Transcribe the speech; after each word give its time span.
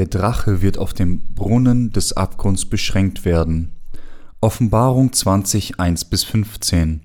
Der 0.00 0.06
Drache 0.06 0.62
wird 0.62 0.78
auf 0.78 0.94
dem 0.94 1.20
Brunnen 1.34 1.92
des 1.92 2.14
Abgrunds 2.14 2.64
beschränkt 2.64 3.26
werden. 3.26 3.72
Offenbarung 4.40 5.12
20, 5.12 5.78
1 5.78 6.06
bis 6.06 6.24
15. 6.24 7.02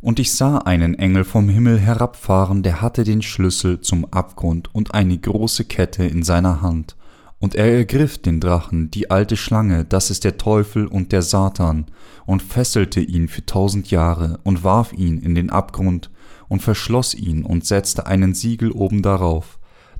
Und 0.00 0.18
ich 0.18 0.32
sah 0.32 0.58
einen 0.58 0.96
Engel 0.96 1.22
vom 1.22 1.48
Himmel 1.48 1.78
herabfahren, 1.78 2.64
der 2.64 2.82
hatte 2.82 3.04
den 3.04 3.22
Schlüssel 3.22 3.80
zum 3.80 4.06
Abgrund 4.12 4.74
und 4.74 4.92
eine 4.92 5.16
große 5.16 5.66
Kette 5.66 6.02
in 6.02 6.24
seiner 6.24 6.62
Hand. 6.62 6.96
Und 7.38 7.54
er 7.54 7.72
ergriff 7.72 8.18
den 8.18 8.40
Drachen, 8.40 8.90
die 8.90 9.08
alte 9.08 9.36
Schlange, 9.36 9.84
das 9.84 10.10
ist 10.10 10.24
der 10.24 10.36
Teufel 10.36 10.88
und 10.88 11.12
der 11.12 11.22
Satan, 11.22 11.86
und 12.24 12.42
fesselte 12.42 12.98
ihn 12.98 13.28
für 13.28 13.46
tausend 13.46 13.92
Jahre 13.92 14.40
und 14.42 14.64
warf 14.64 14.92
ihn 14.92 15.18
in 15.18 15.36
den 15.36 15.50
Abgrund 15.50 16.10
und 16.48 16.60
verschloss 16.60 17.14
ihn 17.14 17.44
und 17.44 17.64
setzte 17.64 18.06
einen 18.06 18.34
Siegel 18.34 18.72
oben 18.72 19.02
darauf, 19.02 19.55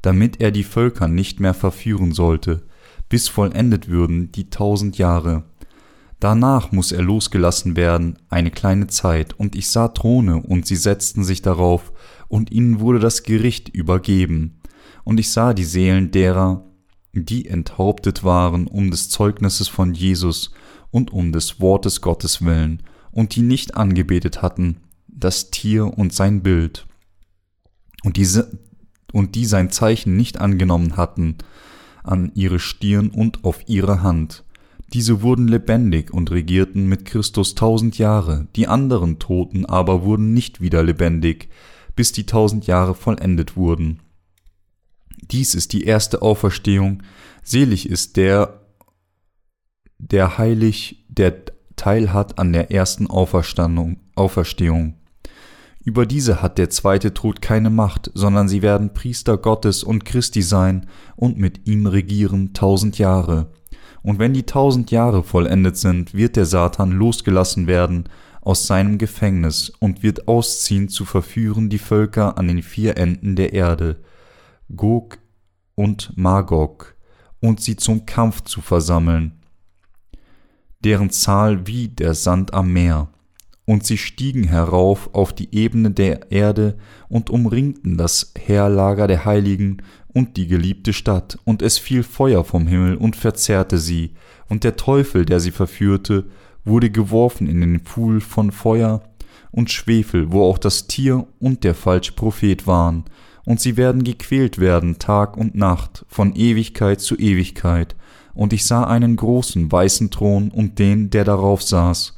damit 0.06 0.40
er 0.40 0.52
die 0.52 0.62
Völker 0.62 1.08
nicht 1.08 1.40
mehr 1.40 1.52
verführen 1.52 2.12
sollte, 2.12 2.62
bis 3.08 3.26
vollendet 3.26 3.88
würden 3.88 4.30
die 4.30 4.50
tausend 4.50 4.98
Jahre. 4.98 5.42
Danach 6.20 6.70
muss 6.70 6.92
er 6.92 7.02
losgelassen 7.02 7.74
werden, 7.74 8.16
eine 8.28 8.52
kleine 8.52 8.86
Zeit, 8.86 9.32
und 9.36 9.56
ich 9.56 9.68
sah 9.68 9.88
Throne, 9.88 10.36
und 10.40 10.64
sie 10.64 10.76
setzten 10.76 11.24
sich 11.24 11.42
darauf, 11.42 11.92
und 12.28 12.52
ihnen 12.52 12.78
wurde 12.78 13.00
das 13.00 13.24
Gericht 13.24 13.68
übergeben. 13.68 14.60
Und 15.02 15.18
ich 15.18 15.32
sah 15.32 15.54
die 15.54 15.64
Seelen 15.64 16.12
derer, 16.12 16.64
die 17.12 17.48
enthauptet 17.48 18.22
waren 18.22 18.68
um 18.68 18.92
des 18.92 19.08
Zeugnisses 19.08 19.66
von 19.66 19.92
Jesus 19.92 20.52
und 20.92 21.12
um 21.12 21.32
des 21.32 21.58
Wortes 21.58 22.00
Gottes 22.00 22.44
willen, 22.44 22.84
und 23.10 23.34
die 23.34 23.42
nicht 23.42 23.76
angebetet 23.76 24.40
hatten, 24.40 24.76
das 25.08 25.50
Tier 25.50 25.98
und 25.98 26.12
sein 26.12 26.44
Bild, 26.44 26.86
und 28.04 28.16
diese 28.16 28.65
und 29.16 29.34
die 29.34 29.46
sein 29.46 29.70
Zeichen 29.70 30.14
nicht 30.14 30.38
angenommen 30.38 30.98
hatten, 30.98 31.36
an 32.04 32.32
ihre 32.34 32.58
Stirn 32.58 33.08
und 33.08 33.44
auf 33.44 33.66
ihre 33.66 34.02
Hand. 34.02 34.44
Diese 34.92 35.22
wurden 35.22 35.48
lebendig 35.48 36.12
und 36.12 36.30
regierten 36.30 36.86
mit 36.86 37.06
Christus 37.06 37.54
tausend 37.54 37.96
Jahre, 37.96 38.46
die 38.56 38.68
anderen 38.68 39.18
Toten 39.18 39.64
aber 39.64 40.04
wurden 40.04 40.34
nicht 40.34 40.60
wieder 40.60 40.82
lebendig, 40.82 41.48
bis 41.96 42.12
die 42.12 42.26
tausend 42.26 42.66
Jahre 42.66 42.94
vollendet 42.94 43.56
wurden. 43.56 44.02
Dies 45.30 45.54
ist 45.54 45.72
die 45.72 45.84
erste 45.84 46.20
Auferstehung, 46.20 47.02
selig 47.42 47.88
ist 47.88 48.18
der, 48.18 48.66
der 49.96 50.36
heilig, 50.36 51.06
der 51.08 51.42
Teil 51.74 52.12
hat 52.12 52.38
an 52.38 52.52
der 52.52 52.70
ersten 52.70 53.06
Auferstehung. 53.06 54.94
Über 55.86 56.04
diese 56.04 56.42
hat 56.42 56.58
der 56.58 56.68
zweite 56.68 57.14
Tod 57.14 57.40
keine 57.40 57.70
Macht, 57.70 58.10
sondern 58.12 58.48
sie 58.48 58.60
werden 58.60 58.92
Priester 58.92 59.38
Gottes 59.38 59.84
und 59.84 60.04
Christi 60.04 60.42
sein 60.42 60.86
und 61.14 61.38
mit 61.38 61.68
ihm 61.68 61.86
regieren 61.86 62.52
tausend 62.54 62.98
Jahre. 62.98 63.52
Und 64.02 64.18
wenn 64.18 64.34
die 64.34 64.42
tausend 64.42 64.90
Jahre 64.90 65.22
vollendet 65.22 65.76
sind, 65.76 66.12
wird 66.12 66.34
der 66.34 66.44
Satan 66.44 66.90
losgelassen 66.90 67.68
werden 67.68 68.08
aus 68.40 68.66
seinem 68.66 68.98
Gefängnis 68.98 69.70
und 69.78 70.02
wird 70.02 70.26
ausziehen 70.26 70.88
zu 70.88 71.04
verführen 71.04 71.70
die 71.70 71.78
Völker 71.78 72.36
an 72.36 72.48
den 72.48 72.64
vier 72.64 72.96
Enden 72.96 73.36
der 73.36 73.52
Erde, 73.52 74.00
Gog 74.74 75.18
und 75.76 76.12
Magog, 76.16 76.96
und 77.38 77.60
sie 77.60 77.76
zum 77.76 78.06
Kampf 78.06 78.40
zu 78.40 78.60
versammeln, 78.60 79.40
deren 80.80 81.10
Zahl 81.10 81.68
wie 81.68 81.86
der 81.86 82.14
Sand 82.14 82.54
am 82.54 82.72
Meer 82.72 83.08
und 83.66 83.84
sie 83.84 83.98
stiegen 83.98 84.44
herauf 84.44 85.10
auf 85.12 85.32
die 85.32 85.54
Ebene 85.54 85.90
der 85.90 86.30
Erde 86.30 86.78
und 87.08 87.28
umringten 87.30 87.98
das 87.98 88.32
Heerlager 88.38 89.08
der 89.08 89.24
Heiligen 89.24 89.82
und 90.14 90.36
die 90.38 90.46
geliebte 90.46 90.92
Stadt, 90.92 91.36
und 91.44 91.60
es 91.60 91.76
fiel 91.76 92.02
Feuer 92.02 92.44
vom 92.44 92.66
Himmel 92.66 92.96
und 92.96 93.16
verzehrte 93.16 93.76
sie, 93.76 94.14
und 94.48 94.64
der 94.64 94.76
Teufel, 94.76 95.26
der 95.26 95.40
sie 95.40 95.50
verführte, 95.50 96.24
wurde 96.64 96.90
geworfen 96.90 97.48
in 97.48 97.60
den 97.60 97.80
Pfuhl 97.80 98.20
von 98.20 98.50
Feuer 98.50 99.02
und 99.50 99.70
Schwefel, 99.70 100.32
wo 100.32 100.44
auch 100.44 100.58
das 100.58 100.86
Tier 100.86 101.26
und 101.38 101.64
der 101.64 101.74
Falschprophet 101.74 102.66
waren, 102.66 103.04
und 103.44 103.60
sie 103.60 103.76
werden 103.76 104.04
gequält 104.04 104.58
werden 104.58 104.98
Tag 104.98 105.36
und 105.36 105.54
Nacht, 105.54 106.06
von 106.08 106.34
Ewigkeit 106.34 107.00
zu 107.00 107.16
Ewigkeit, 107.16 107.96
und 108.32 108.52
ich 108.52 108.64
sah 108.64 108.84
einen 108.84 109.16
großen 109.16 109.70
weißen 109.70 110.10
Thron 110.10 110.50
und 110.50 110.78
den, 110.78 111.10
der 111.10 111.24
darauf 111.24 111.62
saß, 111.62 112.15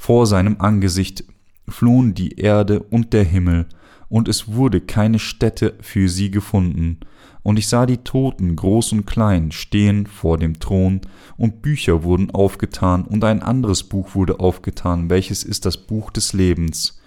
vor 0.00 0.24
seinem 0.24 0.56
Angesicht 0.60 1.24
flohen 1.68 2.14
die 2.14 2.38
Erde 2.38 2.80
und 2.80 3.12
der 3.12 3.22
Himmel, 3.22 3.66
und 4.08 4.28
es 4.28 4.50
wurde 4.50 4.80
keine 4.80 5.18
Stätte 5.18 5.74
für 5.82 6.08
sie 6.08 6.30
gefunden. 6.30 7.00
Und 7.42 7.58
ich 7.58 7.68
sah 7.68 7.84
die 7.84 7.98
Toten, 7.98 8.56
groß 8.56 8.92
und 8.92 9.04
klein, 9.04 9.52
stehen 9.52 10.06
vor 10.06 10.38
dem 10.38 10.58
Thron, 10.58 11.02
und 11.36 11.60
Bücher 11.60 12.02
wurden 12.02 12.30
aufgetan, 12.30 13.04
und 13.04 13.22
ein 13.24 13.42
anderes 13.42 13.84
Buch 13.84 14.14
wurde 14.14 14.40
aufgetan, 14.40 15.10
welches 15.10 15.44
ist 15.44 15.66
das 15.66 15.76
Buch 15.76 16.10
des 16.10 16.32
Lebens. 16.32 16.98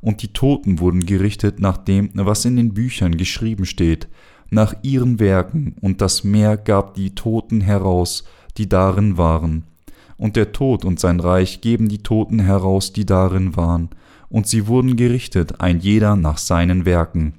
Und 0.00 0.22
die 0.22 0.32
Toten 0.32 0.78
wurden 0.78 1.04
gerichtet 1.04 1.58
nach 1.58 1.76
dem, 1.76 2.10
was 2.14 2.44
in 2.44 2.54
den 2.54 2.74
Büchern 2.74 3.16
geschrieben 3.16 3.66
steht, 3.66 4.06
nach 4.50 4.72
ihren 4.82 5.18
Werken, 5.18 5.74
und 5.80 6.00
das 6.00 6.22
Meer 6.22 6.56
gab 6.56 6.94
die 6.94 7.16
Toten 7.16 7.60
heraus, 7.60 8.22
die 8.56 8.68
darin 8.68 9.18
waren 9.18 9.64
und 10.18 10.36
der 10.36 10.52
Tod 10.52 10.84
und 10.84 11.00
sein 11.00 11.20
Reich 11.20 11.60
geben 11.60 11.88
die 11.88 12.02
Toten 12.02 12.38
heraus, 12.40 12.92
die 12.92 13.06
darin 13.06 13.56
waren, 13.56 13.90
und 14.28 14.46
sie 14.46 14.66
wurden 14.66 14.96
gerichtet, 14.96 15.60
ein 15.60 15.80
jeder 15.80 16.16
nach 16.16 16.38
seinen 16.38 16.84
Werken. 16.84 17.34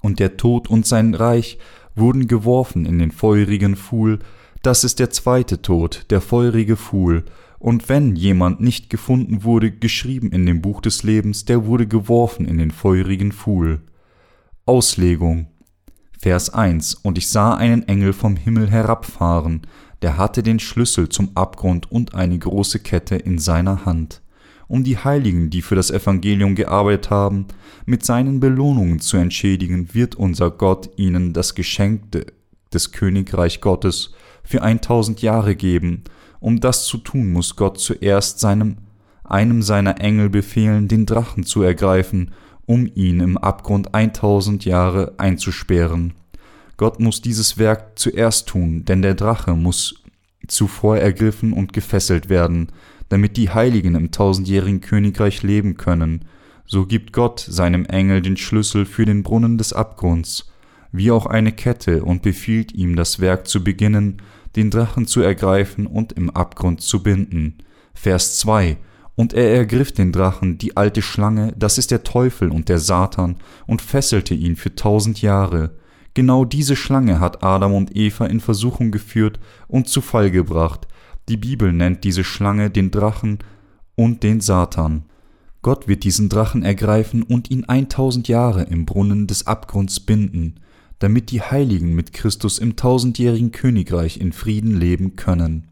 Und 0.00 0.18
der 0.18 0.36
Tod 0.36 0.68
und 0.68 0.86
sein 0.86 1.14
Reich 1.14 1.58
wurden 1.94 2.26
geworfen 2.26 2.86
in 2.86 2.98
den 2.98 3.10
feurigen 3.10 3.76
Pfuhl, 3.76 4.18
das 4.62 4.84
ist 4.84 4.98
der 4.98 5.10
zweite 5.10 5.62
Tod, 5.62 6.06
der 6.10 6.20
feurige 6.20 6.76
Pfuhl, 6.76 7.24
und 7.58 7.88
wenn 7.88 8.14
jemand 8.14 8.60
nicht 8.60 8.88
gefunden 8.88 9.42
wurde, 9.42 9.72
geschrieben 9.72 10.30
in 10.30 10.46
dem 10.46 10.62
Buch 10.62 10.80
des 10.80 11.02
Lebens, 11.02 11.44
der 11.44 11.66
wurde 11.66 11.86
geworfen 11.86 12.46
in 12.46 12.58
den 12.58 12.70
feurigen 12.70 13.32
Pfuhl. 13.32 13.80
Auslegung. 14.64 15.46
Vers 16.20 16.50
1 16.50 16.94
Und 16.94 17.18
ich 17.18 17.28
sah 17.28 17.54
einen 17.54 17.86
Engel 17.88 18.12
vom 18.12 18.36
Himmel 18.36 18.70
herabfahren, 18.70 19.62
der 20.02 20.16
hatte 20.16 20.42
den 20.42 20.58
Schlüssel 20.58 21.08
zum 21.08 21.30
Abgrund 21.34 21.90
und 21.90 22.14
eine 22.14 22.38
große 22.38 22.80
Kette 22.80 23.16
in 23.16 23.38
seiner 23.38 23.84
Hand, 23.84 24.22
um 24.68 24.84
die 24.84 24.98
Heiligen, 24.98 25.50
die 25.50 25.62
für 25.62 25.74
das 25.74 25.90
Evangelium 25.90 26.54
gearbeitet 26.54 27.10
haben, 27.10 27.46
mit 27.86 28.04
seinen 28.04 28.38
Belohnungen 28.38 29.00
zu 29.00 29.16
entschädigen, 29.16 29.94
wird 29.94 30.14
unser 30.14 30.50
Gott 30.50 30.90
ihnen 30.96 31.32
das 31.32 31.54
Geschenk 31.54 32.26
des 32.72 32.92
Königreich 32.92 33.60
Gottes 33.60 34.12
für 34.44 34.62
eintausend 34.62 35.22
Jahre 35.22 35.56
geben. 35.56 36.04
Um 36.40 36.60
das 36.60 36.84
zu 36.84 36.98
tun, 36.98 37.32
muss 37.32 37.56
Gott 37.56 37.78
zuerst 37.80 38.40
seinem 38.40 38.76
einem 39.28 39.62
seiner 39.62 40.00
Engel 40.00 40.30
befehlen, 40.30 40.88
den 40.88 41.06
Drachen 41.06 41.44
zu 41.44 41.62
ergreifen, 41.62 42.32
um 42.66 42.90
ihn 42.94 43.20
im 43.20 43.38
Abgrund 43.38 43.94
eintausend 43.94 44.64
Jahre 44.64 45.14
einzusperren. 45.18 46.14
Gott 46.78 47.00
muss 47.00 47.20
dieses 47.20 47.58
Werk 47.58 47.98
zuerst 47.98 48.48
tun, 48.48 48.84
denn 48.86 49.02
der 49.02 49.14
Drache 49.14 49.54
muss 49.54 50.02
zuvor 50.46 50.96
ergriffen 50.96 51.52
und 51.52 51.72
gefesselt 51.72 52.28
werden, 52.30 52.68
damit 53.08 53.36
die 53.36 53.50
Heiligen 53.50 53.96
im 53.96 54.12
tausendjährigen 54.12 54.80
Königreich 54.80 55.42
leben 55.42 55.76
können. 55.76 56.24
So 56.66 56.86
gibt 56.86 57.12
Gott 57.12 57.40
seinem 57.40 57.84
Engel 57.84 58.22
den 58.22 58.36
Schlüssel 58.36 58.86
für 58.86 59.04
den 59.04 59.24
Brunnen 59.24 59.58
des 59.58 59.72
Abgrunds, 59.72 60.52
wie 60.92 61.10
auch 61.10 61.26
eine 61.26 61.50
Kette, 61.50 62.04
und 62.04 62.22
befiehlt 62.22 62.72
ihm 62.72 62.94
das 62.94 63.18
Werk 63.18 63.48
zu 63.48 63.64
beginnen, 63.64 64.22
den 64.54 64.70
Drachen 64.70 65.06
zu 65.06 65.20
ergreifen 65.20 65.86
und 65.86 66.12
im 66.12 66.30
Abgrund 66.30 66.80
zu 66.80 67.02
binden. 67.02 67.58
Vers 67.92 68.38
2 68.38 68.76
Und 69.16 69.32
er 69.32 69.52
ergriff 69.52 69.90
den 69.90 70.12
Drachen, 70.12 70.58
die 70.58 70.76
alte 70.76 71.02
Schlange, 71.02 71.52
das 71.58 71.76
ist 71.76 71.90
der 71.90 72.04
Teufel 72.04 72.50
und 72.50 72.68
der 72.68 72.78
Satan, 72.78 73.36
und 73.66 73.82
fesselte 73.82 74.34
ihn 74.34 74.54
für 74.54 74.76
tausend 74.76 75.20
Jahre. 75.22 75.77
Genau 76.18 76.44
diese 76.44 76.74
Schlange 76.74 77.20
hat 77.20 77.44
Adam 77.44 77.74
und 77.74 77.94
Eva 77.94 78.26
in 78.26 78.40
Versuchung 78.40 78.90
geführt 78.90 79.38
und 79.68 79.86
zu 79.86 80.00
Fall 80.00 80.32
gebracht. 80.32 80.88
Die 81.28 81.36
Bibel 81.36 81.72
nennt 81.72 82.02
diese 82.02 82.24
Schlange 82.24 82.70
den 82.70 82.90
Drachen 82.90 83.38
und 83.94 84.24
den 84.24 84.40
Satan. 84.40 85.04
Gott 85.62 85.86
wird 85.86 86.02
diesen 86.02 86.28
Drachen 86.28 86.64
ergreifen 86.64 87.22
und 87.22 87.52
ihn 87.52 87.66
eintausend 87.66 88.26
Jahre 88.26 88.64
im 88.64 88.84
Brunnen 88.84 89.28
des 89.28 89.46
Abgrunds 89.46 90.00
binden, 90.00 90.56
damit 90.98 91.30
die 91.30 91.40
Heiligen 91.40 91.94
mit 91.94 92.12
Christus 92.12 92.58
im 92.58 92.74
tausendjährigen 92.74 93.52
Königreich 93.52 94.20
in 94.20 94.32
Frieden 94.32 94.76
leben 94.76 95.14
können. 95.14 95.68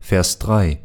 Vers 0.00 0.40
3 0.40 0.80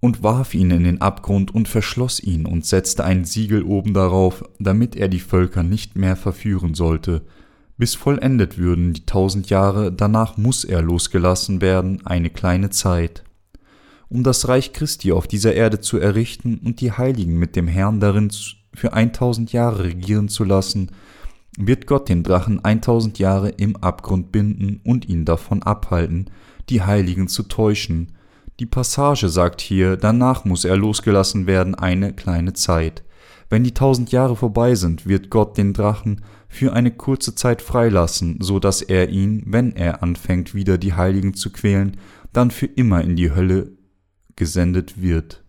und 0.00 0.22
warf 0.22 0.54
ihn 0.54 0.70
in 0.70 0.84
den 0.84 1.02
Abgrund 1.02 1.54
und 1.54 1.68
verschloss 1.68 2.20
ihn 2.20 2.46
und 2.46 2.64
setzte 2.64 3.04
ein 3.04 3.26
Siegel 3.26 3.62
oben 3.62 3.92
darauf, 3.92 4.44
damit 4.58 4.96
er 4.96 5.08
die 5.08 5.20
Völker 5.20 5.62
nicht 5.62 5.94
mehr 5.94 6.16
verführen 6.16 6.72
sollte, 6.72 7.22
bis 7.82 7.96
vollendet 7.96 8.58
würden 8.58 8.92
die 8.92 9.06
tausend 9.06 9.50
Jahre, 9.50 9.90
danach 9.90 10.36
muss 10.36 10.62
er 10.62 10.82
losgelassen 10.82 11.60
werden, 11.60 12.06
eine 12.06 12.30
kleine 12.30 12.70
Zeit, 12.70 13.24
um 14.08 14.22
das 14.22 14.46
Reich 14.46 14.72
Christi 14.72 15.10
auf 15.10 15.26
dieser 15.26 15.54
Erde 15.54 15.80
zu 15.80 15.98
errichten 15.98 16.60
und 16.64 16.80
die 16.80 16.92
Heiligen 16.92 17.40
mit 17.40 17.56
dem 17.56 17.66
Herrn 17.66 17.98
darin 17.98 18.30
für 18.72 18.92
eintausend 18.92 19.52
Jahre 19.52 19.82
regieren 19.82 20.28
zu 20.28 20.44
lassen, 20.44 20.92
wird 21.58 21.88
Gott 21.88 22.08
den 22.08 22.22
Drachen 22.22 22.64
1000 22.64 23.18
Jahre 23.18 23.48
im 23.48 23.74
Abgrund 23.74 24.30
binden 24.30 24.80
und 24.84 25.08
ihn 25.08 25.24
davon 25.24 25.64
abhalten, 25.64 26.30
die 26.68 26.82
Heiligen 26.82 27.26
zu 27.26 27.42
täuschen. 27.42 28.12
Die 28.60 28.66
Passage 28.66 29.28
sagt 29.28 29.60
hier, 29.60 29.96
danach 29.96 30.44
muss 30.44 30.64
er 30.64 30.76
losgelassen 30.76 31.48
werden 31.48 31.74
eine 31.74 32.12
kleine 32.12 32.52
Zeit. 32.52 33.02
Wenn 33.50 33.64
die 33.64 33.74
tausend 33.74 34.12
Jahre 34.12 34.36
vorbei 34.36 34.76
sind, 34.76 35.08
wird 35.08 35.30
Gott 35.30 35.58
den 35.58 35.72
Drachen 35.72 36.20
für 36.52 36.74
eine 36.74 36.90
kurze 36.90 37.34
Zeit 37.34 37.62
freilassen, 37.62 38.36
so 38.40 38.58
dass 38.58 38.82
er 38.82 39.08
ihn, 39.08 39.42
wenn 39.46 39.74
er 39.74 40.02
anfängt, 40.02 40.54
wieder 40.54 40.76
die 40.76 40.92
Heiligen 40.92 41.32
zu 41.32 41.50
quälen, 41.50 41.96
dann 42.34 42.50
für 42.50 42.66
immer 42.66 43.00
in 43.00 43.16
die 43.16 43.32
Hölle 43.32 43.72
gesendet 44.36 45.00
wird, 45.00 45.42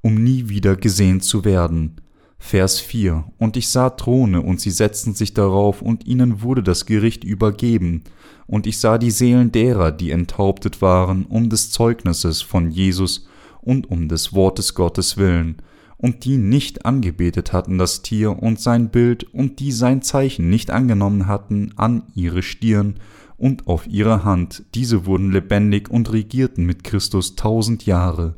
um 0.00 0.14
nie 0.14 0.48
wieder 0.48 0.76
gesehen 0.76 1.20
zu 1.20 1.44
werden. 1.44 2.00
Vers 2.38 2.78
4 2.78 3.24
Und 3.38 3.56
ich 3.56 3.70
sah 3.70 3.90
Throne, 3.90 4.40
und 4.40 4.60
sie 4.60 4.70
setzten 4.70 5.14
sich 5.14 5.34
darauf, 5.34 5.82
und 5.82 6.06
ihnen 6.06 6.42
wurde 6.42 6.62
das 6.62 6.86
Gericht 6.86 7.24
übergeben. 7.24 8.04
Und 8.46 8.68
ich 8.68 8.78
sah 8.78 8.98
die 8.98 9.10
Seelen 9.10 9.50
derer, 9.50 9.90
die 9.90 10.12
enthauptet 10.12 10.80
waren, 10.80 11.26
um 11.26 11.50
des 11.50 11.72
Zeugnisses 11.72 12.40
von 12.40 12.70
Jesus 12.70 13.26
und 13.62 13.90
um 13.90 14.08
des 14.08 14.32
Wortes 14.32 14.74
Gottes 14.74 15.16
willen, 15.16 15.56
und 15.98 16.24
die 16.24 16.36
nicht 16.36 16.86
angebetet 16.86 17.52
hatten 17.52 17.76
das 17.76 18.02
Tier 18.02 18.40
und 18.40 18.60
sein 18.60 18.88
Bild 18.88 19.24
und 19.34 19.58
die 19.58 19.72
sein 19.72 20.00
Zeichen 20.00 20.48
nicht 20.48 20.70
angenommen 20.70 21.26
hatten 21.26 21.72
an 21.76 22.04
ihre 22.14 22.42
Stirn 22.42 22.94
und 23.36 23.66
auf 23.66 23.86
ihre 23.86 24.24
Hand, 24.24 24.64
diese 24.74 25.06
wurden 25.06 25.32
lebendig 25.32 25.90
und 25.90 26.12
regierten 26.12 26.64
mit 26.64 26.84
Christus 26.84 27.36
tausend 27.36 27.84
Jahre. 27.84 28.36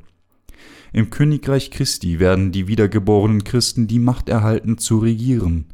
Im 0.92 1.10
Königreich 1.10 1.70
Christi 1.70 2.18
werden 2.18 2.50
die 2.50 2.66
wiedergeborenen 2.66 3.44
Christen 3.44 3.86
die 3.86 4.00
Macht 4.00 4.28
erhalten 4.28 4.76
zu 4.76 4.98
regieren. 4.98 5.66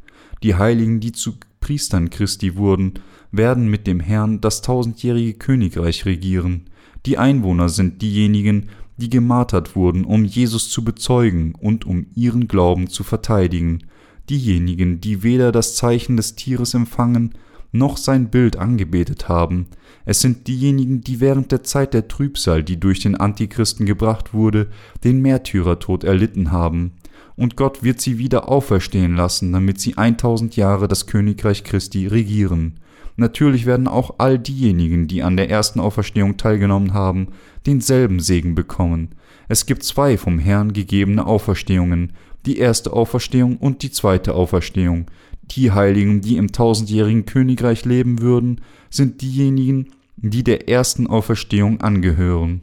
Die 0.43 0.55
Heiligen, 0.55 0.99
die 0.99 1.11
zu 1.11 1.33
Priestern 1.59 2.09
Christi 2.09 2.55
wurden, 2.55 2.93
werden 3.31 3.67
mit 3.67 3.87
dem 3.87 3.99
Herrn 3.99 4.41
das 4.41 4.61
tausendjährige 4.61 5.33
Königreich 5.33 6.05
regieren. 6.05 6.69
Die 7.05 7.17
Einwohner 7.17 7.69
sind 7.69 8.01
diejenigen, 8.01 8.69
die 8.97 9.09
gemartert 9.09 9.75
wurden, 9.75 10.03
um 10.05 10.25
Jesus 10.25 10.69
zu 10.69 10.83
bezeugen 10.83 11.53
und 11.59 11.85
um 11.85 12.07
ihren 12.15 12.47
Glauben 12.47 12.87
zu 12.87 13.03
verteidigen, 13.03 13.83
diejenigen, 14.29 14.99
die 14.99 15.23
weder 15.23 15.51
das 15.51 15.75
Zeichen 15.75 16.17
des 16.17 16.35
Tieres 16.35 16.73
empfangen, 16.73 17.33
noch 17.71 17.97
sein 17.97 18.29
Bild 18.29 18.57
angebetet 18.57 19.29
haben. 19.29 19.67
Es 20.05 20.21
sind 20.21 20.47
diejenigen, 20.47 21.01
die 21.01 21.19
während 21.19 21.51
der 21.51 21.63
Zeit 21.63 21.93
der 21.93 22.07
Trübsal, 22.07 22.63
die 22.63 22.79
durch 22.79 23.01
den 23.01 23.15
Antichristen 23.15 23.85
gebracht 23.85 24.33
wurde, 24.33 24.69
den 25.03 25.21
Märtyrertod 25.21 26.03
erlitten 26.03 26.51
haben. 26.51 26.93
Und 27.35 27.55
Gott 27.55 27.83
wird 27.83 28.01
sie 28.01 28.17
wieder 28.17 28.49
auferstehen 28.49 29.15
lassen, 29.15 29.51
damit 29.51 29.79
sie 29.79 29.97
1000 29.97 30.55
Jahre 30.55 30.87
das 30.87 31.05
Königreich 31.05 31.63
Christi 31.63 32.07
regieren. 32.07 32.79
Natürlich 33.19 33.65
werden 33.65 33.87
auch 33.87 34.15
all 34.19 34.37
diejenigen, 34.37 35.07
die 35.07 35.23
an 35.23 35.37
der 35.37 35.49
ersten 35.49 35.79
Auferstehung 35.79 36.37
teilgenommen 36.37 36.93
haben, 36.93 37.29
denselben 37.65 38.19
Segen 38.19 38.53
bekommen. 38.53 39.09
Es 39.47 39.65
gibt 39.65 39.83
zwei 39.83 40.17
vom 40.17 40.37
Herrn 40.37 40.71
gegebene 40.71 41.25
Auferstehungen, 41.25 42.13
die 42.45 42.59
erste 42.59 42.93
Auferstehung 42.93 43.57
und 43.57 43.81
die 43.81 43.89
zweite 43.89 44.35
Auferstehung. 44.35 45.07
Die 45.51 45.71
Heiligen, 45.71 46.21
die 46.21 46.37
im 46.37 46.51
tausendjährigen 46.51 47.25
Königreich 47.25 47.85
leben 47.85 48.21
würden, 48.21 48.61
sind 48.91 49.21
diejenigen, 49.21 49.87
die 50.17 50.43
der 50.43 50.69
ersten 50.69 51.07
Auferstehung 51.07 51.81
angehören 51.81 52.61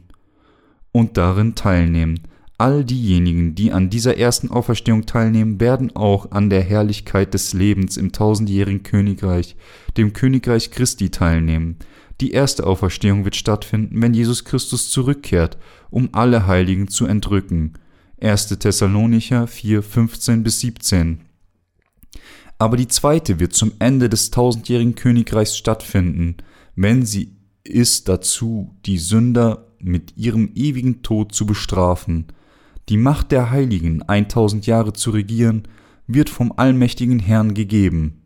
und 0.93 1.17
darin 1.17 1.55
teilnehmen. 1.55 2.21
All 2.57 2.85
diejenigen, 2.85 3.53
die 3.53 3.73
an 3.73 3.89
dieser 3.89 4.17
ersten 4.17 4.49
Auferstehung 4.49 5.05
teilnehmen, 5.05 5.59
werden 5.59 5.93
auch 5.93 6.31
an 6.31 6.49
der 6.49 6.61
Herrlichkeit 6.61 7.33
des 7.33 7.53
Lebens 7.53 7.97
im 7.97 8.13
tausendjährigen 8.13 8.83
Königreich, 8.83 9.57
dem 9.97 10.13
Königreich 10.13 10.71
Christi, 10.71 11.09
teilnehmen. 11.09 11.77
Die 12.21 12.31
erste 12.31 12.65
Auferstehung 12.65 13.25
wird 13.25 13.35
stattfinden, 13.35 14.01
wenn 14.01 14.13
Jesus 14.13 14.45
Christus 14.45 14.89
zurückkehrt, 14.89 15.57
um 15.89 16.09
alle 16.13 16.47
Heiligen 16.47 16.87
zu 16.87 17.05
entrücken. 17.05 17.73
1. 18.21 18.47
Thessalonicher 18.59 19.47
4, 19.47 19.83
15 19.83 20.43
bis 20.43 20.61
17. 20.61 21.19
Aber 22.57 22.77
die 22.77 22.87
zweite 22.87 23.41
wird 23.41 23.51
zum 23.51 23.73
Ende 23.79 24.07
des 24.07 24.31
tausendjährigen 24.31 24.95
Königreichs 24.95 25.57
stattfinden, 25.57 26.37
wenn 26.77 27.05
sie 27.05 27.35
ist 27.65 28.07
dazu, 28.07 28.73
die 28.85 28.97
Sünder 28.97 29.67
mit 29.79 30.15
ihrem 30.15 30.51
ewigen 30.55 31.01
Tod 31.01 31.33
zu 31.33 31.45
bestrafen. 31.45 32.27
Die 32.89 32.97
Macht 32.97 33.31
der 33.31 33.49
Heiligen, 33.49 34.03
1000 34.03 34.67
Jahre 34.67 34.93
zu 34.93 35.11
regieren, 35.11 35.67
wird 36.07 36.29
vom 36.29 36.53
allmächtigen 36.55 37.19
Herrn 37.19 37.53
gegeben. 37.53 38.21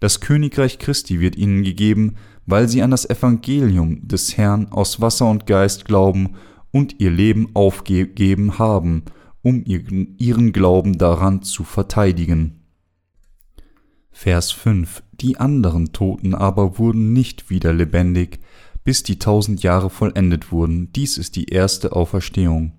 Das 0.00 0.20
Königreich 0.20 0.78
Christi 0.78 1.20
wird 1.20 1.36
ihnen 1.36 1.62
gegeben, 1.64 2.16
weil 2.46 2.68
sie 2.68 2.82
an 2.82 2.90
das 2.90 3.08
Evangelium 3.08 4.06
des 4.06 4.36
Herrn 4.36 4.70
aus 4.70 5.00
Wasser 5.00 5.28
und 5.28 5.46
Geist 5.46 5.86
glauben 5.86 6.34
und 6.70 7.00
ihr 7.00 7.10
Leben 7.10 7.50
aufgegeben 7.54 8.58
haben, 8.58 9.04
um 9.42 9.64
ihren 9.64 10.52
Glauben 10.52 10.98
daran 10.98 11.42
zu 11.42 11.64
verteidigen. 11.64 12.60
Vers 14.10 14.50
5 14.52 15.02
Die 15.12 15.38
anderen 15.38 15.92
Toten 15.92 16.34
aber 16.34 16.78
wurden 16.78 17.12
nicht 17.12 17.50
wieder 17.50 17.72
lebendig, 17.72 18.40
bis 18.84 19.02
die 19.02 19.18
tausend 19.18 19.62
Jahre 19.62 19.90
vollendet 19.90 20.52
wurden. 20.52 20.92
Dies 20.92 21.18
ist 21.18 21.36
die 21.36 21.46
erste 21.46 21.92
Auferstehung. 21.92 22.72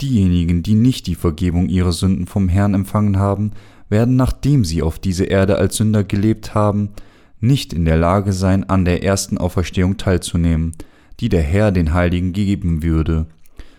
Diejenigen, 0.00 0.62
die 0.62 0.74
nicht 0.74 1.06
die 1.06 1.14
Vergebung 1.14 1.68
ihrer 1.68 1.92
Sünden 1.92 2.26
vom 2.26 2.48
Herrn 2.48 2.74
empfangen 2.74 3.18
haben, 3.18 3.52
werden, 3.88 4.16
nachdem 4.16 4.64
sie 4.64 4.82
auf 4.82 4.98
diese 4.98 5.24
Erde 5.24 5.58
als 5.58 5.76
Sünder 5.76 6.02
gelebt 6.02 6.54
haben, 6.54 6.90
nicht 7.38 7.72
in 7.72 7.84
der 7.84 7.96
Lage 7.96 8.32
sein, 8.32 8.68
an 8.68 8.84
der 8.84 9.04
ersten 9.04 9.38
Auferstehung 9.38 9.96
teilzunehmen, 9.96 10.72
die 11.20 11.28
der 11.28 11.42
Herr 11.42 11.70
den 11.70 11.92
Heiligen 11.92 12.32
geben 12.32 12.82
würde. 12.82 13.26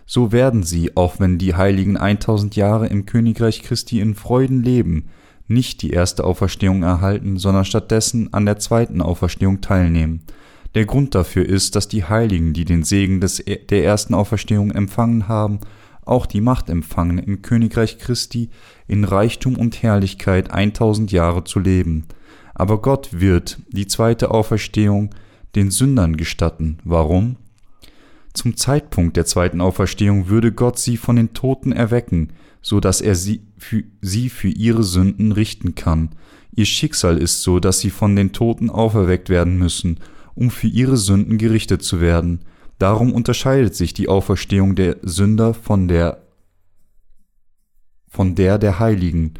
So 0.06 0.32
werden 0.32 0.62
sie, 0.62 0.96
auch 0.96 1.18
wenn 1.18 1.38
die 1.38 1.54
Heiligen 1.54 1.96
1000 1.96 2.56
Jahre 2.56 2.86
im 2.86 3.06
Königreich 3.06 3.62
Christi 3.62 4.00
in 4.00 4.14
Freuden 4.14 4.62
leben, 4.62 5.08
nicht 5.46 5.82
die 5.82 5.90
erste 5.90 6.24
Auferstehung 6.24 6.82
erhalten, 6.82 7.38
sondern 7.38 7.64
stattdessen 7.64 8.32
an 8.32 8.46
der 8.46 8.58
zweiten 8.58 9.02
Auferstehung 9.02 9.60
teilnehmen. 9.60 10.22
Der 10.74 10.86
Grund 10.86 11.14
dafür 11.14 11.46
ist, 11.46 11.76
dass 11.76 11.86
die 11.88 12.04
Heiligen, 12.04 12.52
die 12.52 12.64
den 12.64 12.82
Segen 12.82 13.20
des, 13.20 13.44
der 13.44 13.84
ersten 13.84 14.14
Auferstehung 14.14 14.72
empfangen 14.72 15.28
haben, 15.28 15.60
auch 16.04 16.26
die 16.26 16.40
Macht 16.40 16.68
empfangen, 16.68 17.18
im 17.18 17.42
Königreich 17.42 17.98
Christi 17.98 18.50
in 18.86 19.04
Reichtum 19.04 19.56
und 19.56 19.82
Herrlichkeit 19.82 20.50
1000 20.50 21.12
Jahre 21.12 21.44
zu 21.44 21.60
leben. 21.60 22.06
Aber 22.54 22.82
Gott 22.82 23.08
wird 23.12 23.58
die 23.68 23.86
zweite 23.86 24.30
Auferstehung 24.30 25.10
den 25.54 25.70
Sündern 25.70 26.16
gestatten. 26.16 26.78
Warum? 26.84 27.36
Zum 28.32 28.56
Zeitpunkt 28.56 29.16
der 29.16 29.26
zweiten 29.26 29.60
Auferstehung 29.60 30.28
würde 30.28 30.52
Gott 30.52 30.78
sie 30.78 30.96
von 30.96 31.16
den 31.16 31.34
Toten 31.34 31.70
erwecken, 31.70 32.32
so 32.60 32.80
dass 32.80 33.00
er 33.00 33.14
sie 33.14 33.42
für, 33.56 33.84
sie 34.00 34.28
für 34.28 34.48
ihre 34.48 34.82
Sünden 34.82 35.30
richten 35.32 35.76
kann. 35.76 36.10
Ihr 36.54 36.66
Schicksal 36.66 37.18
ist 37.18 37.42
so, 37.42 37.60
dass 37.60 37.80
sie 37.80 37.90
von 37.90 38.16
den 38.16 38.32
Toten 38.32 38.70
auferweckt 38.70 39.28
werden 39.28 39.56
müssen, 39.56 40.00
um 40.34 40.50
für 40.50 40.66
ihre 40.66 40.96
Sünden 40.96 41.38
gerichtet 41.38 41.82
zu 41.82 42.00
werden. 42.00 42.40
Darum 42.78 43.12
unterscheidet 43.12 43.74
sich 43.74 43.94
die 43.94 44.08
Auferstehung 44.08 44.74
der 44.74 44.96
Sünder 45.02 45.54
von 45.54 45.88
der 45.88 46.22
von 48.08 48.36
der 48.36 48.58
der 48.58 48.78
Heiligen, 48.78 49.34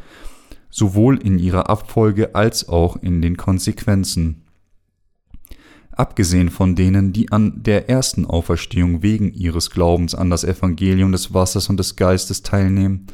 sowohl 0.69 1.17
in 1.17 1.39
ihrer 1.39 1.69
Abfolge 1.69 2.35
als 2.35 2.67
auch 2.67 2.97
in 2.97 3.21
den 3.21 3.37
Konsequenzen 3.37 4.45
abgesehen 5.95 6.49
von 6.49 6.75
denen, 6.75 7.13
die 7.13 7.31
an 7.31 7.63
der 7.63 7.89
ersten 7.89 8.25
Auferstehung 8.25 9.01
wegen 9.01 9.33
ihres 9.33 9.69
Glaubens 9.69 10.13
an 10.13 10.29
das 10.29 10.43
Evangelium 10.43 11.11
des 11.11 11.33
Wassers 11.33 11.69
und 11.69 11.77
des 11.77 11.95
Geistes 11.95 12.43
teilnehmen, 12.43 13.07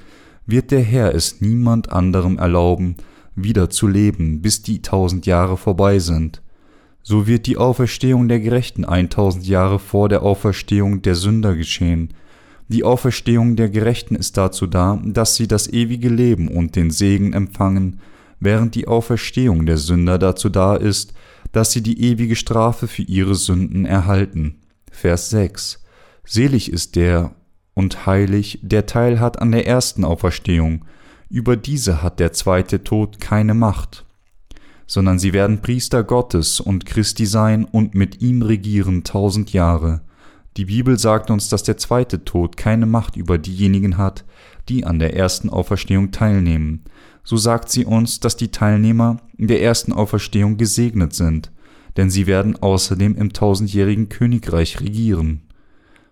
wird 0.46 0.72
der 0.72 0.82
Herr 0.82 1.14
es 1.14 1.42
niemand 1.42 1.92
anderem 1.92 2.38
erlauben, 2.38 2.98
wieder 3.36 3.70
zu 3.70 3.88
leben, 3.88 4.42
bis 4.42 4.62
die 4.62 4.82
tausend 4.82 5.26
Jahre 5.26 5.58
vorbei 5.58 6.00
sind. 6.00 6.42
So 7.04 7.28
wird 7.28 7.48
die 7.48 7.58
Auferstehung 7.58 8.28
der 8.28 8.40
Gerechten 8.40 8.86
eintausend 8.86 9.48
Jahre 9.48 9.80
vor 9.80 10.10
der 10.10 10.24
Auferstehung 10.24 11.02
der 11.02 11.16
Sünder 11.16 11.56
geschehen. 11.56 12.14
Die 12.68 12.84
Auferstehung 12.84 13.56
der 13.56 13.70
Gerechten 13.70 14.16
ist 14.16 14.38
dazu 14.38 14.68
da, 14.68 15.02
dass 15.04 15.36
sie 15.36 15.48
das 15.48 15.68
ewige 15.68 16.10
Leben 16.10 16.48
und 16.48 16.76
den 16.76 16.92
Segen 16.92 17.34
empfangen, 17.34 18.00
während 18.40 18.76
die 18.76 18.88
Auferstehung 18.88 19.66
der 19.66 19.78
Sünder 19.78 20.20
dazu 20.20 20.50
da 20.50 20.76
ist, 20.76 21.14
dass 21.52 21.72
sie 21.72 21.82
die 21.82 22.02
ewige 22.02 22.36
Strafe 22.36 22.88
für 22.88 23.04
ihre 23.04 23.36
Sünden 23.36 23.86
erhalten. 23.86 24.60
Vers 24.92 25.30
6 25.32 25.84
Selig 26.24 26.72
ist 26.72 26.96
der 26.96 27.36
und 27.74 28.06
heilig, 28.06 28.60
der 28.62 28.86
Teil 28.86 29.20
hat 29.20 29.42
an 29.42 29.52
der 29.52 29.68
ersten 29.68 30.06
Auferstehung, 30.06 30.86
über 31.30 31.56
diese 31.56 32.02
hat 32.02 32.20
der 32.20 32.34
zweite 32.34 32.84
Tod 32.84 33.20
keine 33.20 33.54
Macht, 33.54 34.06
sondern 34.92 35.20
sie 35.20 35.32
werden 35.32 35.62
Priester 35.62 36.04
Gottes 36.04 36.60
und 36.60 36.86
Christi 36.86 37.26
sein 37.26 37.64
und 37.64 37.96
mit 37.96 38.22
ihm 38.22 38.42
regieren 38.42 39.06
tausend 39.06 39.54
Jahre. 39.54 40.02
Die 40.58 40.66
Bibel 40.66 41.00
sagt 41.00 41.32
uns, 41.32 41.48
dass 41.48 41.64
der 41.64 41.78
zweite 41.78 42.26
Tod 42.26 42.58
keine 42.58 42.86
Macht 42.86 43.16
über 43.16 43.38
diejenigen 43.38 43.98
hat, 43.98 44.26
die 44.68 44.86
an 44.86 45.00
der 45.00 45.16
ersten 45.16 45.50
Auferstehung 45.50 46.12
teilnehmen. 46.12 46.84
so 47.24 47.38
sagt 47.38 47.70
sie 47.70 47.86
uns, 47.86 48.20
dass 48.20 48.36
die 48.36 48.52
Teilnehmer 48.52 49.22
der 49.38 49.62
ersten 49.62 49.94
Auferstehung 49.94 50.58
gesegnet 50.58 51.14
sind, 51.14 51.54
denn 51.96 52.10
sie 52.10 52.28
werden 52.28 52.62
außerdem 52.62 53.16
im 53.16 53.32
tausendjährigen 53.32 54.10
Königreich 54.10 54.82
regieren. 54.82 55.44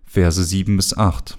Verse 0.05 0.41
7 0.41 0.77
bis 0.77 0.97
8. 0.97 1.37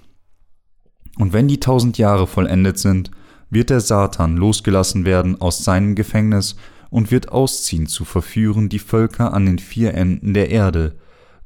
Und 1.17 1.33
wenn 1.33 1.49
die 1.49 1.59
tausend 1.59 1.97
Jahre 1.97 2.27
vollendet 2.27 2.79
sind, 2.79 3.11
wird 3.49 3.71
der 3.71 3.81
Satan 3.81 4.37
losgelassen 4.37 5.07
werden 5.07 5.41
aus 5.41 5.65
seinem 5.65 5.95
Gefängnis 5.95 6.57
und 6.91 7.11
wird 7.11 7.31
ausziehen 7.31 7.87
zu 7.87 8.05
verführen 8.05 8.69
die 8.69 8.79
Völker 8.79 9.33
an 9.33 9.47
den 9.47 9.59
vier 9.59 9.95
Enden 9.95 10.35
der 10.35 10.51
Erde, 10.51 10.97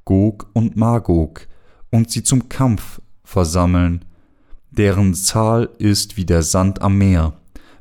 Gog 0.05 0.51
und 0.53 0.77
Magog, 0.77 1.47
und 1.91 2.11
sie 2.11 2.23
zum 2.23 2.49
Kampf 2.49 3.01
versammeln, 3.23 4.05
deren 4.71 5.15
Zahl 5.15 5.71
ist 5.79 6.17
wie 6.17 6.25
der 6.25 6.43
Sand 6.43 6.83
am 6.83 6.99
Meer. 6.99 7.35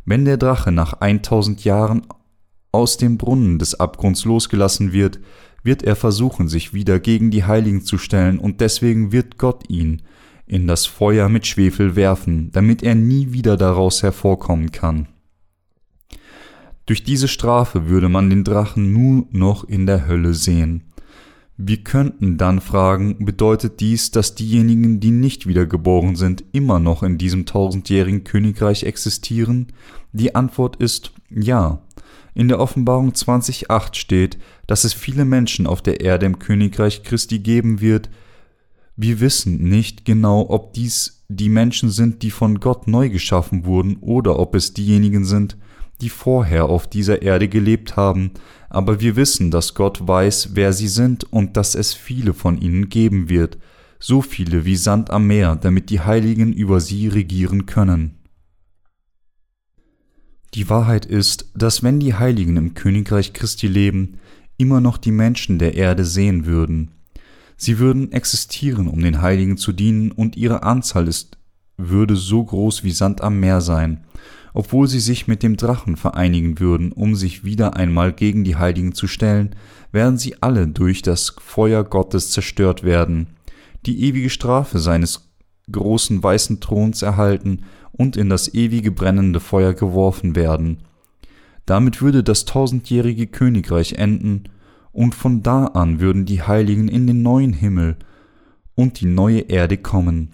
Wenn 0.06 0.26
der 0.26 0.38
Drache 0.38 0.72
nach 0.72 0.94
1000 0.94 1.64
Jahren 1.64 2.04
aus 2.72 2.98
dem 2.98 3.18
Brunnen 3.18 3.60
des 3.60 3.80
Abgrunds 3.80 4.26
losgelassen 4.26 4.94
wird, 4.94 5.20
wird 5.64 5.84
er 5.84 5.96
versuchen, 5.96 6.50
sich 6.50 6.74
wieder 6.74 7.00
gegen 7.00 7.32
die 7.32 7.46
Heiligen 7.46 7.84
zu 7.84 7.98
stellen, 7.98 8.38
und 8.38 8.62
deswegen 8.62 9.12
wird 9.12 9.38
Gott 9.38 9.70
ihn 9.70 10.02
in 10.46 10.68
das 10.68 10.86
Feuer 10.86 11.30
mit 11.30 11.48
Schwefel 11.48 11.96
werfen, 11.96 12.52
damit 12.52 12.84
er 12.84 12.96
nie 12.96 13.32
wieder 13.32 13.56
daraus 13.56 14.04
hervorkommen 14.04 14.72
kann. 14.72 15.08
Durch 16.86 17.04
diese 17.04 17.28
Strafe 17.28 17.88
würde 17.88 18.10
man 18.10 18.30
den 18.30 18.44
Drachen 18.44 18.92
nur 18.92 19.26
noch 19.32 19.64
in 19.64 19.86
der 19.86 20.08
Hölle 20.08 20.34
sehen. 20.34 20.84
Wir 21.56 21.78
könnten 21.78 22.38
dann 22.38 22.60
fragen, 22.60 23.24
bedeutet 23.26 23.80
dies, 23.80 24.12
dass 24.12 24.36
diejenigen, 24.36 25.00
die 25.00 25.12
nicht 25.12 25.48
wiedergeboren 25.48 26.16
sind, 26.16 26.44
immer 26.52 26.80
noch 26.80 27.04
in 27.04 27.18
diesem 27.18 27.46
tausendjährigen 27.46 28.24
Königreich 28.24 28.84
existieren? 28.84 29.68
Die 30.12 30.36
Antwort 30.36 30.78
ist 30.78 31.14
ja. 31.30 31.82
In 32.34 32.48
der 32.48 32.60
Offenbarung 32.60 33.12
20.8 33.12 33.96
steht, 33.96 34.40
dass 34.66 34.84
es 34.84 34.94
viele 34.94 35.26
Menschen 35.26 35.68
auf 35.68 35.82
der 35.82 36.02
Erde 36.02 36.26
im 36.26 36.40
Königreich 36.40 37.04
Christi 37.04 37.40
geben 37.40 37.80
wird. 37.80 38.10
Wir 38.96 39.20
wissen 39.20 39.70
nicht 39.70 40.06
genau, 40.06 40.50
ob 40.50 40.74
dies 40.74 41.24
die 41.30 41.50
Menschen 41.50 41.92
sind, 41.92 42.24
die 42.24 42.32
von 42.32 42.60
Gott 42.60 42.88
neu 42.88 43.10
geschaffen 43.10 43.66
wurden, 43.66 43.98
oder 43.98 44.40
ob 44.40 44.56
es 44.56 44.74
diejenigen 44.74 45.26
sind, 45.26 45.58
die 46.04 46.10
vorher 46.10 46.66
auf 46.66 46.88
dieser 46.88 47.22
Erde 47.22 47.48
gelebt 47.48 47.96
haben, 47.96 48.32
aber 48.70 49.00
wir 49.00 49.16
wissen, 49.16 49.52
dass 49.52 49.74
Gott 49.74 50.06
weiß, 50.06 50.50
wer 50.54 50.74
sie 50.74 50.90
sind 50.90 51.32
und 51.32 51.56
dass 51.56 51.76
es 51.76 51.94
viele 51.94 52.34
von 52.34 52.60
ihnen 52.60 52.90
geben 52.90 53.30
wird, 53.30 53.58
so 54.00 54.22
viele 54.22 54.66
wie 54.66 54.76
Sand 54.76 55.12
am 55.12 55.28
Meer, 55.28 55.56
damit 55.56 55.90
die 55.90 56.02
Heiligen 56.02 56.52
über 56.52 56.82
sie 56.82 57.08
regieren 57.08 57.66
können. 57.66 58.18
Die 60.56 60.70
Wahrheit 60.70 61.06
ist, 61.06 61.50
dass 61.56 61.84
wenn 61.84 62.00
die 62.00 62.14
Heiligen 62.14 62.58
im 62.58 62.74
Königreich 62.74 63.32
Christi 63.32 63.68
leben, 63.68 64.20
immer 64.58 64.82
noch 64.82 64.98
die 64.98 65.12
Menschen 65.12 65.58
der 65.58 65.76
Erde 65.76 66.04
sehen 66.04 66.46
würden. 66.46 66.92
Sie 67.56 67.80
würden 67.80 68.12
existieren, 68.12 68.88
um 68.88 69.02
den 69.02 69.22
Heiligen 69.22 69.58
zu 69.58 69.72
dienen, 69.72 70.12
und 70.12 70.36
ihre 70.36 70.64
Anzahl 70.64 71.08
ist, 71.08 71.38
würde 71.78 72.18
so 72.18 72.44
groß 72.44 72.84
wie 72.84 72.92
Sand 72.92 73.22
am 73.22 73.40
Meer 73.40 73.62
sein, 73.62 74.04
obwohl 74.54 74.88
sie 74.88 75.00
sich 75.00 75.28
mit 75.28 75.44
dem 75.44 75.58
Drachen 75.58 75.98
vereinigen 75.98 76.60
würden, 76.60 76.92
um 76.92 77.16
sich 77.16 77.44
wieder 77.44 77.76
einmal 77.76 78.14
gegen 78.14 78.44
die 78.44 78.56
Heiligen 78.56 78.94
zu 78.94 79.08
stellen, 79.08 79.56
werden 79.92 80.18
sie 80.18 80.42
alle 80.42 80.68
durch 80.68 81.02
das 81.02 81.36
Feuer 81.40 81.84
Gottes 81.84 82.32
zerstört 82.32 82.84
werden, 82.84 83.28
die 83.86 84.04
ewige 84.04 84.30
Strafe 84.30 84.80
seines 84.80 85.32
großen 85.72 86.22
weißen 86.22 86.60
Throns 86.60 87.02
erhalten 87.02 87.62
und 87.92 88.16
in 88.16 88.30
das 88.30 88.54
ewige 88.54 88.92
brennende 88.92 89.40
Feuer 89.40 89.74
geworfen 89.74 90.36
werden. 90.36 90.80
Damit 91.66 92.02
würde 92.02 92.24
das 92.24 92.46
tausendjährige 92.46 93.28
Königreich 93.28 93.94
enden, 93.94 94.44
und 94.92 95.16
von 95.16 95.42
da 95.42 95.66
an 95.66 96.00
würden 96.00 96.26
die 96.26 96.44
Heiligen 96.44 96.88
in 96.88 97.08
den 97.08 97.24
neuen 97.24 97.52
Himmel 97.52 97.98
und 98.76 99.02
die 99.02 99.08
neue 99.08 99.40
Erde 99.40 99.78
kommen, 99.78 100.34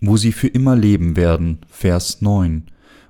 wo 0.00 0.16
sie 0.16 0.32
für 0.32 0.48
immer 0.48 0.74
leben 0.74 1.14
werden. 1.14 1.58
Vers 1.68 2.20
9 2.20 2.64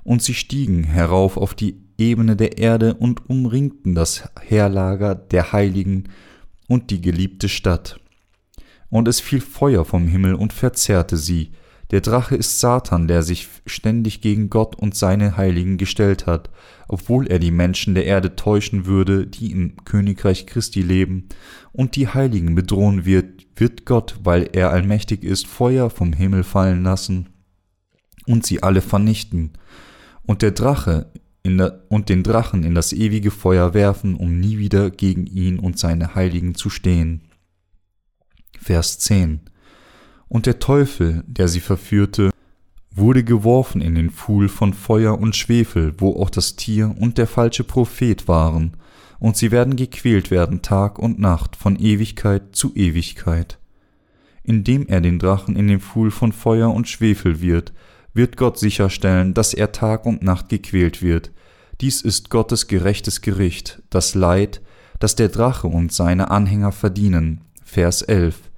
und 0.04 0.23
sie 0.23 0.34
stiegen 0.34 0.84
herauf 0.84 1.37
auf 1.37 1.54
die 1.54 1.82
Ebene 1.99 2.37
der 2.37 2.58
Erde 2.58 2.94
und 2.94 3.28
umringten 3.28 3.94
das 3.94 4.28
Heerlager 4.40 5.14
der 5.14 5.52
Heiligen 5.52 6.04
und 6.68 6.90
die 6.90 7.00
geliebte 7.00 7.49
Stadt. 7.49 7.99
Und 8.90 9.08
es 9.08 9.20
fiel 9.20 9.40
Feuer 9.40 9.84
vom 9.84 10.06
Himmel 10.06 10.34
und 10.34 10.52
verzehrte 10.52 11.16
sie. 11.16 11.52
Der 11.90 12.00
Drache 12.00 12.34
ist 12.34 12.61
Satan, 12.61 13.08
der 13.08 13.23
sich 13.23 13.49
ständig 13.66 14.20
gegen 14.20 14.50
Gott 14.50 14.75
und 14.76 14.94
seine 14.94 15.37
Heiligen 15.37 15.76
gestellt 15.78 16.26
hat, 16.26 16.50
obwohl 16.88 17.26
er 17.26 17.38
die 17.38 17.50
Menschen 17.50 17.94
der 17.94 18.06
Erde 18.06 18.37
täuschen 18.37 18.87
würde, 18.87 19.26
die 19.26 19.52
im 19.52 19.76
Königreich 19.84 20.46
Christi 20.46 20.82
leben, 20.82 21.28
und 21.73 21.96
die 21.96 22.08
Heiligen 22.08 22.54
bedrohen 22.54 23.04
wird, 23.04 23.46
wird 23.56 23.84
Gott, 23.84 24.16
weil 24.23 24.49
er 24.52 24.70
allmächtig 24.70 25.23
ist, 25.23 25.46
Feuer 25.46 25.90
vom 25.90 26.12
Himmel 26.12 26.42
fallen 26.42 26.82
lassen 26.82 27.28
und 28.26 28.46
sie 28.46 28.62
alle 28.62 28.80
vernichten 28.80 29.52
und 30.26 30.43
der 30.43 30.52
Drache 30.52 31.11
der, 31.47 31.83
und 31.88 32.09
den 32.09 32.23
Drachen 32.23 32.62
in 32.62 32.75
das 32.75 32.93
ewige 32.93 33.31
Feuer 33.31 33.75
werfen, 33.75 34.16
um 34.16 34.38
nie 34.40 34.59
wieder 34.59 34.90
gegen 34.90 35.26
ihn 35.26 35.59
und 35.59 35.78
seine 35.78 36.14
Heiligen 36.14 36.54
zu 36.54 36.71
stehen. 36.71 37.23
Vers 38.59 38.99
10 39.00 39.40
Und 40.28 40.47
der 40.47 40.59
Teufel, 40.59 41.23
der 41.26 41.49
sie 41.49 41.61
verführte, 41.61 42.31
wurde 42.90 43.25
geworfen 43.25 43.81
in 43.81 43.95
den 43.95 44.11
Pfuhl 44.11 44.49
von 44.49 44.73
Feuer 44.73 45.19
und 45.19 45.37
Schwefel, 45.37 45.95
wo 45.99 46.21
auch 46.21 46.31
das 46.31 46.57
Tier 46.57 46.95
und 46.99 47.19
der 47.19 47.26
falsche 47.26 47.64
Prophet 47.64 48.26
waren, 48.28 48.76
und 49.19 49.37
sie 49.37 49.50
werden 49.50 49.76
gequält 49.76 50.31
werden 50.31 50.62
Tag 50.62 50.99
und 50.99 51.19
Nacht 51.19 51.57
von 51.57 51.76
Ewigkeit 51.76 52.54
zu 52.54 52.75
Ewigkeit. 52.75 53.59
Indem 54.43 54.87
er 54.87 55.00
den 55.00 55.19
Drachen 55.19 55.57
in 55.57 55.66
den 55.66 55.81
Pfuhl 55.81 56.11
von 56.11 56.33
Feuer 56.33 56.73
und 56.73 56.88
Schwefel 56.88 57.40
wird, 57.40 57.73
wird 58.14 58.37
Gott 58.37 58.59
sicherstellen, 58.59 59.35
dass 59.35 59.52
er 59.52 59.73
Tag 59.73 60.06
und 60.06 60.23
Nacht 60.23 60.49
gequält 60.49 61.02
wird. 61.02 61.33
Dies 61.80 62.00
ist 62.00 62.30
Gottes 62.30 62.68
gerechtes 62.68 63.21
Gericht, 63.21 63.83
das 63.90 64.14
Leid, 64.14 64.62
das 65.00 65.16
der 65.16 65.28
Drache 65.28 65.66
und 65.66 65.92
seine 65.92 66.30
Anhänger 66.30 66.73
verdienen. 66.73 67.42
Vers 67.64 68.02
11. 68.02 68.50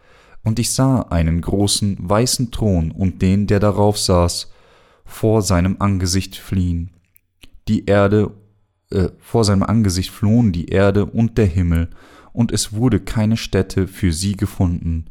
Und 0.44 0.58
ich 0.58 0.70
sah 0.72 1.00
einen 1.00 1.40
großen, 1.40 1.96
weißen 1.98 2.50
Thron 2.50 2.90
und 2.92 3.22
den, 3.22 3.46
der 3.46 3.58
darauf 3.58 3.98
saß, 3.98 4.52
vor 5.04 5.42
seinem 5.42 5.76
Angesicht 5.78 6.36
fliehen. 6.36 6.90
Die 7.68 7.86
Erde, 7.86 8.32
äh, 8.90 9.08
vor 9.18 9.44
seinem 9.44 9.62
Angesicht 9.62 10.10
flohen 10.10 10.52
die 10.52 10.66
Erde 10.66 11.06
und 11.06 11.38
der 11.38 11.46
Himmel, 11.46 11.88
und 12.32 12.52
es 12.52 12.74
wurde 12.74 13.00
keine 13.00 13.38
Stätte 13.38 13.88
für 13.88 14.12
sie 14.12 14.36
gefunden. 14.36 15.06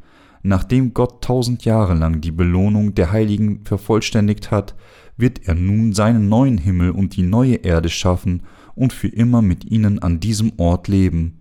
Nachdem 0.48 0.94
Gott 0.94 1.24
tausend 1.24 1.66
Jahre 1.66 1.96
lang 1.96 2.22
die 2.22 2.32
Belohnung 2.32 2.94
der 2.94 3.12
Heiligen 3.12 3.66
vervollständigt 3.66 4.52
hat, 4.52 4.76
wird 5.18 5.48
er 5.48 5.56
nun 5.56 5.92
seinen 5.94 6.30
neuen 6.30 6.60
Himmel 6.60 6.92
und 6.92 7.16
die 7.16 7.24
neue 7.24 7.56
Erde 7.56 7.90
schaffen 7.90 8.44
und 8.76 8.94
für 8.94 9.08
immer 9.08 9.42
mit 9.42 9.66
ihnen 9.66 9.98
an 9.98 10.20
diesem 10.20 10.52
Ort 10.58 10.88
leben. 10.88 11.40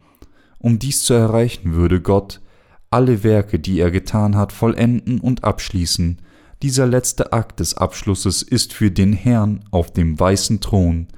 Um 0.59 0.79
dies 0.79 1.03
zu 1.03 1.13
erreichen, 1.13 1.75
würde 1.75 2.01
Gott 2.01 2.41
alle 2.91 3.23
Werke, 3.23 3.59
die 3.59 3.79
er 3.79 3.91
getan 3.91 4.37
hat, 4.37 4.53
vollenden 4.53 5.21
und 5.21 5.45
abschließen. 5.45 6.23
Dieser 6.63 6.87
letzte 6.87 7.35
Akt 7.35 7.61
des 7.61 7.77
Abschlusses 7.77 8.41
ist 8.41 8.73
für 8.73 8.91
den 8.91 9.13
Herrn 9.13 9.67
auf 9.71 9.93
dem 9.93 10.19
weißen 10.19 10.63
Thron, 10.63 11.09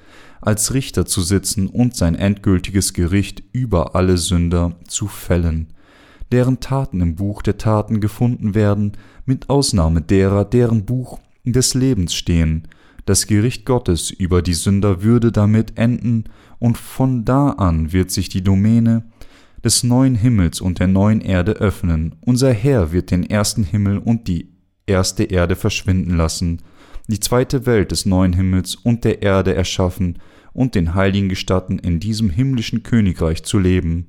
als 0.40 0.74
Richter 0.74 1.06
zu 1.06 1.22
sitzen 1.22 1.68
und 1.68 1.94
sein 1.94 2.16
endgültiges 2.16 2.94
Gericht 2.94 3.44
über 3.52 3.94
alle 3.94 4.18
Sünder 4.18 4.74
zu 4.88 5.06
fällen 5.06 5.68
deren 6.32 6.60
Taten 6.60 7.00
im 7.00 7.16
Buch 7.16 7.42
der 7.42 7.58
Taten 7.58 8.00
gefunden 8.00 8.54
werden, 8.54 8.92
mit 9.24 9.48
Ausnahme 9.48 10.02
derer, 10.02 10.44
deren 10.44 10.84
Buch 10.84 11.18
des 11.44 11.74
Lebens 11.74 12.14
stehen. 12.14 12.68
Das 13.04 13.26
Gericht 13.26 13.64
Gottes 13.64 14.10
über 14.10 14.42
die 14.42 14.54
Sünder 14.54 15.02
würde 15.02 15.30
damit 15.30 15.78
enden, 15.78 16.24
und 16.58 16.78
von 16.78 17.24
da 17.24 17.50
an 17.50 17.92
wird 17.92 18.10
sich 18.10 18.28
die 18.28 18.42
Domäne 18.42 19.04
des 19.62 19.82
neuen 19.82 20.14
Himmels 20.14 20.60
und 20.60 20.78
der 20.78 20.86
neuen 20.86 21.20
Erde 21.20 21.52
öffnen. 21.52 22.14
Unser 22.20 22.52
Herr 22.52 22.92
wird 22.92 23.10
den 23.10 23.28
ersten 23.28 23.64
Himmel 23.64 23.98
und 23.98 24.28
die 24.28 24.52
erste 24.86 25.24
Erde 25.24 25.56
verschwinden 25.56 26.16
lassen, 26.16 26.62
die 27.08 27.20
zweite 27.20 27.66
Welt 27.66 27.92
des 27.92 28.06
neuen 28.06 28.32
Himmels 28.32 28.74
und 28.74 29.04
der 29.04 29.22
Erde 29.22 29.54
erschaffen 29.54 30.18
und 30.52 30.74
den 30.74 30.94
Heiligen 30.94 31.28
gestatten, 31.28 31.78
in 31.78 32.00
diesem 32.00 32.30
himmlischen 32.30 32.82
Königreich 32.82 33.42
zu 33.44 33.58
leben. 33.58 34.06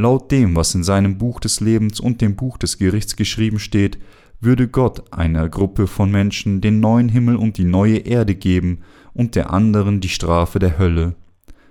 Laut 0.00 0.30
dem, 0.30 0.54
was 0.54 0.76
in 0.76 0.84
seinem 0.84 1.18
Buch 1.18 1.40
des 1.40 1.60
Lebens 1.60 1.98
und 1.98 2.20
dem 2.20 2.36
Buch 2.36 2.56
des 2.56 2.78
Gerichts 2.78 3.16
geschrieben 3.16 3.58
steht, 3.58 3.98
würde 4.40 4.68
Gott 4.68 5.12
einer 5.12 5.48
Gruppe 5.48 5.88
von 5.88 6.12
Menschen 6.12 6.60
den 6.60 6.78
neuen 6.78 7.08
Himmel 7.08 7.34
und 7.34 7.58
die 7.58 7.64
neue 7.64 7.98
Erde 7.98 8.36
geben 8.36 8.82
und 9.12 9.34
der 9.34 9.52
anderen 9.52 10.00
die 10.00 10.08
Strafe 10.08 10.60
der 10.60 10.78
Hölle. 10.78 11.16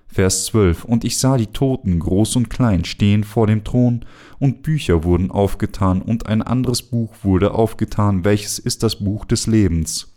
Vers 0.07 0.46
12 0.48 0.84
Und 0.84 1.05
ich 1.05 1.17
sah 1.19 1.38
die 1.38 1.48
Toten, 1.48 2.00
groß 2.00 2.36
und 2.36 2.50
klein, 2.50 2.84
stehen 2.84 3.24
vor 3.24 3.48
dem 3.48 3.63
Thron, 3.63 4.03
und 4.39 4.62
Bücher 4.62 5.05
wurden 5.05 5.31
aufgetan, 5.31 6.01
und 6.01 6.27
ein 6.27 6.41
anderes 6.41 6.81
Buch 6.81 7.13
wurde 7.24 7.53
aufgetan, 7.53 8.25
welches 8.25 8.60
ist 8.60 8.84
das 8.84 8.98
Buch 8.98 9.24
des 9.24 9.48
Lebens. 9.48 10.13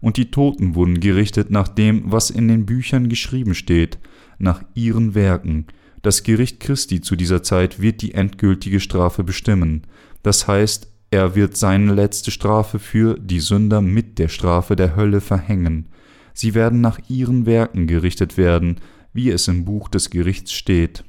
und 0.00 0.18
die 0.18 0.30
Toten 0.30 0.76
wurden 0.76 1.00
gerichtet 1.00 1.50
nach 1.50 1.66
dem, 1.66 2.12
was 2.12 2.30
in 2.30 2.46
den 2.46 2.66
Büchern 2.66 3.08
geschrieben 3.08 3.54
steht, 3.54 3.98
nach 4.38 4.62
ihren 4.74 5.14
Werken. 5.14 5.66
Das 6.04 6.22
Gericht 6.22 6.60
Christi 6.60 7.00
zu 7.00 7.16
dieser 7.16 7.42
Zeit 7.42 7.80
wird 7.80 8.02
die 8.02 8.12
endgültige 8.12 8.78
Strafe 8.78 9.24
bestimmen. 9.24 9.86
Das 10.22 10.46
heißt, 10.46 10.86
er 11.10 11.34
wird 11.34 11.56
seine 11.56 11.94
letzte 11.94 12.30
Strafe 12.30 12.78
für 12.78 13.18
die 13.18 13.40
Sünder 13.40 13.80
mit 13.80 14.18
der 14.18 14.28
Strafe 14.28 14.76
der 14.76 14.96
Hölle 14.96 15.22
verhängen. 15.22 15.88
Sie 16.34 16.52
werden 16.52 16.82
nach 16.82 16.98
ihren 17.08 17.46
Werken 17.46 17.86
gerichtet 17.86 18.36
werden, 18.36 18.82
wie 19.14 19.30
es 19.30 19.48
im 19.48 19.64
Buch 19.64 19.88
des 19.88 20.10
Gerichts 20.10 20.52
steht. 20.52 21.04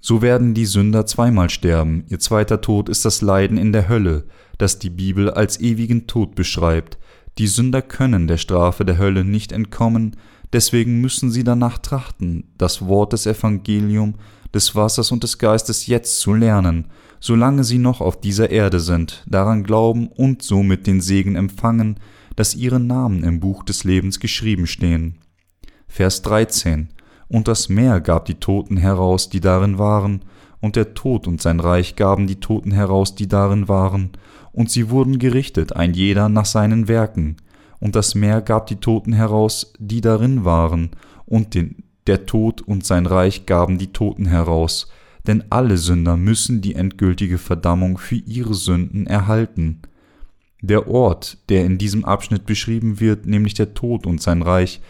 So 0.00 0.22
werden 0.22 0.54
die 0.54 0.64
Sünder 0.64 1.04
zweimal 1.04 1.50
sterben. 1.50 2.06
Ihr 2.08 2.20
zweiter 2.20 2.62
Tod 2.62 2.88
ist 2.88 3.04
das 3.04 3.20
Leiden 3.20 3.58
in 3.58 3.72
der 3.72 3.86
Hölle, 3.86 4.24
das 4.56 4.78
die 4.78 4.90
Bibel 4.90 5.28
als 5.28 5.60
ewigen 5.60 6.06
Tod 6.06 6.34
beschreibt. 6.34 6.96
Die 7.36 7.48
Sünder 7.48 7.82
können 7.82 8.28
der 8.28 8.38
Strafe 8.38 8.86
der 8.86 8.96
Hölle 8.96 9.24
nicht 9.24 9.52
entkommen, 9.52 10.16
deswegen 10.54 11.00
müssen 11.00 11.30
sie 11.30 11.44
danach 11.44 11.78
trachten, 11.78 12.44
das 12.56 12.86
Wort 12.86 13.12
des 13.12 13.26
Evangelium, 13.26 14.14
des 14.54 14.74
Wassers 14.76 15.10
und 15.10 15.24
des 15.24 15.38
Geistes 15.38 15.86
jetzt 15.88 16.20
zu 16.20 16.32
lernen, 16.32 16.86
solange 17.20 17.64
sie 17.64 17.78
noch 17.78 18.00
auf 18.00 18.20
dieser 18.20 18.50
Erde 18.50 18.78
sind, 18.78 19.24
daran 19.26 19.64
glauben 19.64 20.06
und 20.06 20.42
somit 20.42 20.86
den 20.86 21.00
Segen 21.00 21.34
empfangen, 21.34 21.98
dass 22.36 22.54
ihre 22.54 22.78
Namen 22.80 23.24
im 23.24 23.40
Buch 23.40 23.64
des 23.64 23.84
Lebens 23.84 24.20
geschrieben 24.20 24.66
stehen. 24.66 25.18
Vers 25.88 26.22
13 26.22 26.88
Und 27.28 27.48
das 27.48 27.68
Meer 27.68 28.00
gab 28.00 28.24
die 28.26 28.36
Toten 28.36 28.76
heraus, 28.76 29.28
die 29.28 29.40
darin 29.40 29.78
waren, 29.78 30.22
und 30.60 30.76
der 30.76 30.94
Tod 30.94 31.26
und 31.26 31.42
sein 31.42 31.60
Reich 31.60 31.96
gaben 31.96 32.26
die 32.26 32.40
Toten 32.40 32.70
heraus, 32.70 33.14
die 33.14 33.28
darin 33.28 33.68
waren, 33.68 34.12
und 34.52 34.70
sie 34.70 34.88
wurden 34.88 35.18
gerichtet, 35.18 35.74
ein 35.74 35.94
jeder 35.94 36.28
nach 36.28 36.46
seinen 36.46 36.86
Werken. 36.86 37.36
Und 37.84 37.94
das 37.96 38.14
Meer 38.14 38.40
gab 38.40 38.66
die 38.68 38.76
Toten 38.76 39.12
heraus, 39.12 39.74
die 39.78 40.00
darin 40.00 40.46
waren, 40.46 40.92
und 41.26 41.52
den, 41.52 41.84
der 42.06 42.24
Tod 42.24 42.62
und 42.62 42.86
sein 42.86 43.04
Reich 43.04 43.44
gaben 43.44 43.76
die 43.76 43.92
Toten 43.92 44.24
heraus, 44.24 44.88
denn 45.26 45.44
alle 45.50 45.76
Sünder 45.76 46.16
müssen 46.16 46.62
die 46.62 46.76
endgültige 46.76 47.36
Verdammung 47.36 47.98
für 47.98 48.14
ihre 48.14 48.54
Sünden 48.54 49.06
erhalten. 49.06 49.82
Der 50.62 50.88
Ort, 50.88 51.36
der 51.50 51.66
in 51.66 51.76
diesem 51.76 52.06
Abschnitt 52.06 52.46
beschrieben 52.46 53.00
wird, 53.00 53.26
nämlich 53.26 53.52
der 53.52 53.74
Tod 53.74 54.06
und 54.06 54.22
sein 54.22 54.40
Reich, 54.40 54.80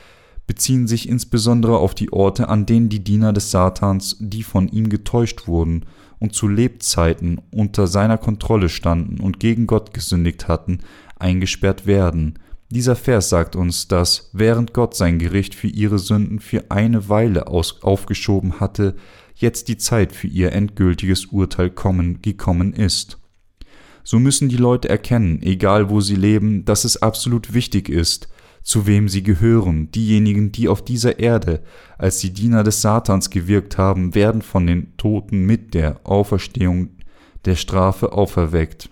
beziehen 0.47 0.87
sich 0.87 1.09
insbesondere 1.09 1.79
auf 1.79 1.97
die 1.97 2.13
Orte, 2.13 2.49
an 2.49 2.65
denen 2.65 2.91
die 2.91 3.03
Diener 3.03 3.33
des 3.33 3.51
Satans, 3.51 4.19
die 4.21 4.45
von 4.45 4.69
ihm 4.69 4.89
getäuscht 4.89 5.49
wurden 5.49 5.85
und 6.21 6.37
zu 6.37 6.47
Lebzeiten 6.47 7.41
unter 7.51 7.89
seiner 7.89 8.19
Kontrolle 8.19 8.69
standen 8.69 9.19
und 9.19 9.41
gegen 9.41 9.67
Gott 9.67 9.93
gesündigt 9.93 10.47
hatten, 10.47 10.79
eingesperrt 11.19 11.87
werden. 11.87 12.39
Dieser 12.75 12.97
Vers 12.97 13.29
sagt 13.29 13.55
uns, 13.55 13.87
dass, 13.87 14.31
während 14.33 14.75
Gott 14.75 14.97
sein 14.97 15.21
Gericht 15.21 15.55
für 15.55 15.69
ihre 15.69 16.01
Sünden 16.01 16.41
für 16.41 16.73
eine 16.73 17.09
Weile 17.09 17.47
aufgeschoben 17.47 18.59
hatte, 18.59 18.97
jetzt 19.37 19.69
die 19.69 19.77
Zeit 19.77 20.11
für 20.11 20.27
ihr 20.27 20.51
endgültiges 20.51 21.27
Urteil 21.27 21.71
kommen, 21.71 22.21
gekommen 22.21 22.73
ist. 22.73 23.21
So 24.03 24.19
müssen 24.19 24.49
die 24.49 24.57
Leute 24.57 24.89
erkennen, 24.89 25.41
egal 25.41 25.89
wo 25.89 26.01
sie 26.01 26.17
leben, 26.17 26.65
dass 26.65 26.85
es 26.85 27.01
absolut 27.01 27.55
wichtig 27.55 27.89
ist, 27.89 28.27
zu 28.65 28.89
wem 28.89 29.09
sie 29.09 29.23
gehören. 29.23 29.93
Diejenigen, 29.93 30.51
die 30.51 30.67
auf 30.67 30.85
dieser 30.85 31.21
Erde 31.21 31.63
als 31.97 32.19
die 32.19 32.33
Diener 32.33 32.65
des 32.65 32.83
Satans 32.83 33.31
gewirkt 33.31 33.79
haben, 33.79 34.17
werden 34.17 34.43
von 34.43 34.67
den 34.67 34.97
Toten 34.97 35.47
mit 35.47 35.75
der 35.75 36.01
Auferstehung 36.03 36.89
der 37.45 37.55
Strafe 37.55 38.13
auferweckt, 38.13 38.91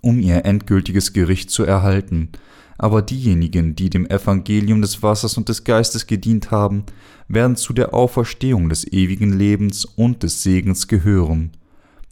um 0.00 0.20
ihr 0.20 0.44
endgültiges 0.44 1.12
Gericht 1.12 1.50
zu 1.50 1.64
erhalten. 1.64 2.30
Aber 2.78 3.02
diejenigen, 3.02 3.74
die 3.74 3.90
dem 3.90 4.06
Evangelium 4.06 4.80
des 4.80 5.02
Wassers 5.02 5.36
und 5.36 5.48
des 5.48 5.64
Geistes 5.64 6.06
gedient 6.06 6.52
haben, 6.52 6.84
werden 7.26 7.56
zu 7.56 7.72
der 7.72 7.92
Auferstehung 7.92 8.68
des 8.68 8.86
ewigen 8.90 9.36
Lebens 9.36 9.84
und 9.84 10.22
des 10.22 10.44
Segens 10.44 10.86
gehören. 10.86 11.50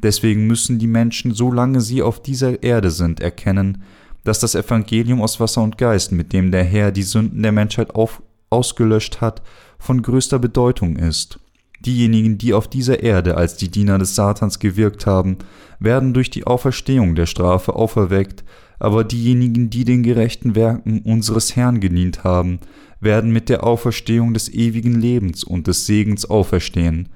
Deswegen 0.03 0.47
müssen 0.47 0.79
die 0.79 0.89
Menschen, 0.89 1.33
solange 1.33 1.81
sie 1.81 2.03
auf 2.03 2.21
dieser 2.21 2.63
Erde 2.63 2.91
sind, 2.91 3.21
erkennen, 3.21 3.83
dass 4.25 4.41
das 4.41 4.57
Evangelium 4.57 5.23
aus 5.23 5.39
Wasser 5.39 5.63
und 5.63 5.79
Geist, 5.79 6.11
mit 6.11 6.33
dem 6.33 6.51
der 6.51 6.65
Herr 6.65 6.91
die 6.91 7.05
Sünden 7.05 7.43
der 7.43 7.53
Menschheit 7.53 7.95
auf, 7.95 8.21
ausgelöscht 8.51 9.21
hat, 9.21 9.43
von 9.79 10.03
größter 10.03 10.41
Bedeutung 10.41 10.97
ist. 10.97 11.39
Diejenigen, 11.81 12.39
die 12.39 12.53
auf 12.53 12.69
dieser 12.69 13.03
Erde 13.03 13.37
als 13.37 13.57
die 13.57 13.71
Diener 13.71 13.99
des 13.99 14.17
Satans 14.17 14.59
gewirkt 14.59 15.07
haben, 15.07 15.39
werden 15.79 16.13
durch 16.13 16.31
die 16.31 16.45
Auferstehung 16.45 17.15
der 17.15 17.27
Strafe 17.27 17.75
auferweckt, 17.75 18.45
aber 18.79 19.05
diejenigen, 19.05 19.71
die 19.71 19.85
den 19.85 20.03
gerechten 20.03 20.55
Werken 20.55 21.01
unseres 21.01 21.57
Herrn 21.57 21.81
gedient 21.81 22.25
haben, 22.25 22.61
werden 23.01 23.33
mit 23.33 23.49
der 23.49 23.65
Auferstehung 23.65 24.35
des 24.35 24.53
ewigen 24.53 25.01
Lebens 25.01 25.45
und 25.45 25.67
des 25.67 25.87
Segens 25.87 26.25
auferstehen. 26.25 27.09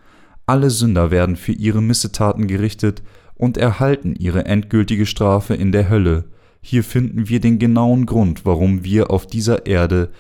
Alle 0.47 0.71
Sünder 0.71 1.11
werden 1.11 1.37
für 1.37 1.53
ihre 1.53 1.83
Missetaten 1.83 2.47
gerichtet 2.47 3.03
und 3.35 3.57
erhalten 3.57 4.15
ihre 4.15 4.45
endgültige 4.45 5.07
Strafe 5.07 5.55
in 5.55 5.73
der 5.73 5.89
Hölle. 5.89 6.25
Hier 6.61 6.85
finden 6.85 7.29
wir 7.29 7.41
den 7.41 7.59
genauen 7.59 8.05
Grund, 8.05 8.45
warum 8.45 8.85
wir 8.85 9.11
auf 9.11 9.27
dieser 9.27 9.67
Erde 9.67 10.11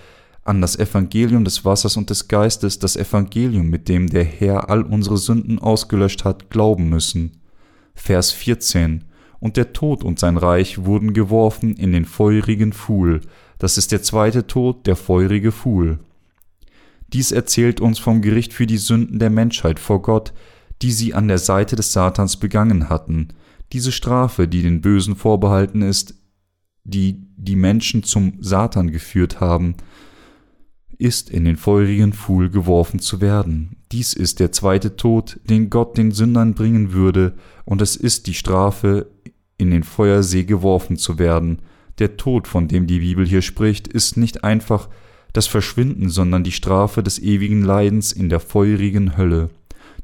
an 0.42 0.60
das 0.60 0.78
Evangelium 0.78 1.44
des 1.44 1.64
Wassers 1.64 1.96
und 1.96 2.10
des 2.10 2.28
Geistes, 2.28 2.78
das 2.78 2.96
Evangelium, 2.96 3.68
mit 3.68 3.88
dem 3.88 4.08
der 4.08 4.24
Herr 4.24 4.70
all 4.70 4.82
unsere 4.82 5.18
Sünden 5.18 5.58
ausgelöscht 5.58 6.24
hat, 6.24 6.48
glauben 6.48 6.88
müssen. 6.88 7.32
Vers 7.94 8.32
14 8.32 9.04
Und 9.40 9.56
der 9.56 9.72
Tod 9.72 10.04
und 10.04 10.18
sein 10.18 10.36
Reich 10.36 10.84
wurden 10.84 11.14
geworfen 11.14 11.74
in 11.74 11.92
den 11.92 12.04
feurigen 12.04 12.72
Pfuhl. 12.72 13.22
Das 13.58 13.78
ist 13.78 13.90
der 13.90 14.02
zweite 14.02 14.46
Tod, 14.46 14.86
der 14.86 14.96
feurige 14.96 15.50
Pfuhl. 15.50 15.98
Dies 17.12 17.32
erzählt 17.32 17.80
uns 17.80 17.98
vom 17.98 18.22
Gericht 18.22 18.52
für 18.52 18.66
die 18.66 18.78
Sünden 18.78 19.18
der 19.18 19.30
Menschheit 19.30 19.80
vor 19.80 20.02
Gott, 20.02 20.32
die 20.82 20.92
sie 20.92 21.14
an 21.14 21.26
der 21.26 21.38
Seite 21.38 21.74
des 21.74 21.92
Satans 21.92 22.36
begangen 22.36 22.88
hatten. 22.88 23.28
Diese 23.72 23.92
Strafe, 23.92 24.46
die 24.46 24.62
den 24.62 24.80
Bösen 24.80 25.16
vorbehalten 25.16 25.82
ist, 25.82 26.14
die 26.84 27.26
die 27.36 27.56
Menschen 27.56 28.02
zum 28.02 28.34
Satan 28.40 28.90
geführt 28.90 29.40
haben, 29.40 29.74
ist 31.00 31.30
in 31.30 31.44
den 31.44 31.56
feurigen 31.56 32.12
Pfuhl 32.12 32.50
geworfen 32.50 33.00
zu 33.00 33.20
werden. 33.20 33.76
Dies 33.92 34.12
ist 34.12 34.38
der 34.38 34.52
zweite 34.52 34.96
Tod, 34.96 35.40
den 35.48 35.70
Gott 35.70 35.96
den 35.96 36.12
Sündern 36.12 36.54
bringen 36.54 36.92
würde, 36.92 37.34
und 37.64 37.80
es 37.82 37.96
ist 37.96 38.26
die 38.26 38.34
Strafe, 38.34 39.06
in 39.56 39.70
den 39.70 39.82
Feuersee 39.82 40.44
geworfen 40.44 40.96
zu 40.96 41.18
werden. 41.18 41.60
Der 41.98 42.16
Tod, 42.16 42.48
von 42.48 42.68
dem 42.68 42.86
die 42.86 43.00
Bibel 43.00 43.26
hier 43.26 43.42
spricht, 43.42 43.88
ist 43.88 44.16
nicht 44.16 44.44
einfach 44.44 44.88
das 45.32 45.46
Verschwinden, 45.46 46.08
sondern 46.08 46.44
die 46.44 46.52
Strafe 46.52 47.02
des 47.02 47.18
ewigen 47.18 47.62
Leidens 47.62 48.12
in 48.12 48.28
der 48.28 48.40
feurigen 48.40 49.16
Hölle. 49.16 49.50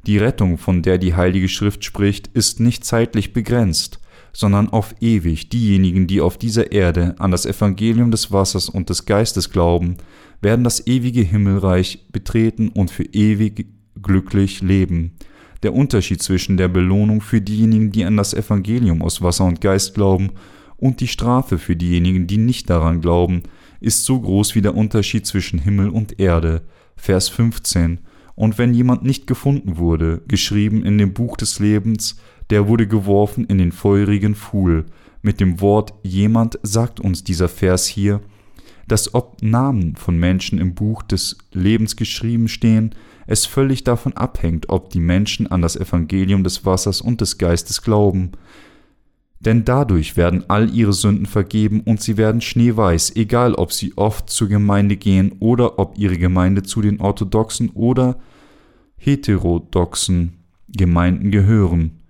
Die 0.06 0.18
Rettung, 0.18 0.58
von 0.58 0.82
der 0.82 0.98
die 0.98 1.14
Heilige 1.14 1.48
Schrift 1.48 1.84
spricht, 1.84 2.28
ist 2.28 2.60
nicht 2.60 2.84
zeitlich 2.84 3.32
begrenzt 3.32 3.98
sondern 4.36 4.68
auf 4.68 4.94
ewig. 5.00 5.48
Diejenigen, 5.48 6.06
die 6.06 6.20
auf 6.20 6.36
dieser 6.36 6.70
Erde 6.70 7.14
an 7.18 7.30
das 7.30 7.46
Evangelium 7.46 8.10
des 8.10 8.30
Wassers 8.32 8.68
und 8.68 8.90
des 8.90 9.06
Geistes 9.06 9.50
glauben, 9.50 9.96
werden 10.40 10.64
das 10.64 10.86
ewige 10.86 11.22
Himmelreich 11.22 12.06
betreten 12.12 12.68
und 12.68 12.90
für 12.90 13.04
ewig 13.04 13.66
glücklich 14.00 14.62
leben. 14.62 15.12
Der 15.62 15.74
Unterschied 15.74 16.22
zwischen 16.22 16.56
der 16.56 16.68
Belohnung 16.68 17.20
für 17.20 17.40
diejenigen, 17.40 17.90
die 17.90 18.04
an 18.04 18.16
das 18.16 18.34
Evangelium 18.34 19.02
aus 19.02 19.22
Wasser 19.22 19.44
und 19.44 19.60
Geist 19.60 19.94
glauben, 19.94 20.30
und 20.78 21.00
die 21.00 21.08
Strafe 21.08 21.58
für 21.58 21.74
diejenigen, 21.74 22.26
die 22.26 22.36
nicht 22.36 22.68
daran 22.68 23.00
glauben, 23.00 23.42
ist 23.80 24.04
so 24.04 24.20
groß 24.20 24.54
wie 24.54 24.62
der 24.62 24.74
Unterschied 24.74 25.26
zwischen 25.26 25.58
Himmel 25.58 25.88
und 25.88 26.20
Erde. 26.20 26.62
Vers 26.96 27.28
15. 27.28 28.00
Und 28.34 28.58
wenn 28.58 28.74
jemand 28.74 29.02
nicht 29.02 29.26
gefunden 29.26 29.78
wurde, 29.78 30.22
geschrieben 30.28 30.84
in 30.84 30.98
dem 30.98 31.14
Buch 31.14 31.38
des 31.38 31.58
Lebens, 31.58 32.16
der 32.50 32.68
wurde 32.68 32.86
geworfen 32.86 33.46
in 33.46 33.58
den 33.58 33.72
feurigen 33.72 34.34
Pfuhl. 34.34 34.84
Mit 35.22 35.40
dem 35.40 35.60
Wort 35.60 35.94
jemand 36.02 36.58
sagt 36.62 37.00
uns 37.00 37.24
dieser 37.24 37.48
Vers 37.48 37.86
hier, 37.86 38.20
dass 38.86 39.14
ob 39.14 39.42
Namen 39.42 39.96
von 39.96 40.16
Menschen 40.18 40.58
im 40.58 40.74
Buch 40.74 41.02
des 41.02 41.38
Lebens 41.52 41.96
geschrieben 41.96 42.48
stehen, 42.48 42.94
es 43.26 43.44
völlig 43.46 43.84
davon 43.84 44.12
abhängt, 44.12 44.68
ob 44.68 44.90
die 44.90 45.00
Menschen 45.00 45.48
an 45.48 45.62
das 45.62 45.76
Evangelium 45.76 46.44
des 46.44 46.64
Wassers 46.64 47.00
und 47.00 47.20
des 47.20 47.38
Geistes 47.38 47.82
glauben. 47.82 48.32
Denn 49.40 49.64
dadurch 49.64 50.16
werden 50.16 50.44
all 50.48 50.70
ihre 50.70 50.92
Sünden 50.92 51.26
vergeben 51.26 51.80
und 51.80 52.00
sie 52.00 52.16
werden 52.16 52.40
schneeweiß, 52.40 53.16
egal 53.16 53.54
ob 53.54 53.72
sie 53.72 53.92
oft 53.96 54.30
zur 54.30 54.48
Gemeinde 54.48 54.96
gehen 54.96 55.36
oder 55.40 55.78
ob 55.78 55.98
ihre 55.98 56.16
Gemeinde 56.16 56.62
zu 56.62 56.80
den 56.80 57.00
orthodoxen 57.00 57.70
oder 57.70 58.18
heterodoxen 58.96 60.44
Gemeinden 60.68 61.30
gehören. 61.30 62.00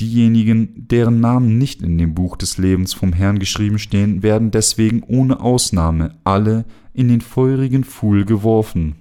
Diejenigen, 0.00 0.86
deren 0.88 1.20
Namen 1.20 1.58
nicht 1.58 1.82
in 1.82 1.98
dem 1.98 2.14
Buch 2.14 2.36
des 2.36 2.56
Lebens 2.56 2.94
vom 2.94 3.12
Herrn 3.12 3.40
geschrieben 3.40 3.80
stehen, 3.80 4.22
werden 4.22 4.52
deswegen 4.52 5.02
ohne 5.02 5.40
Ausnahme 5.40 6.14
alle 6.22 6.64
in 6.92 7.08
den 7.08 7.20
feurigen 7.20 7.82
Pfuhl 7.82 8.24
geworfen. 8.24 8.96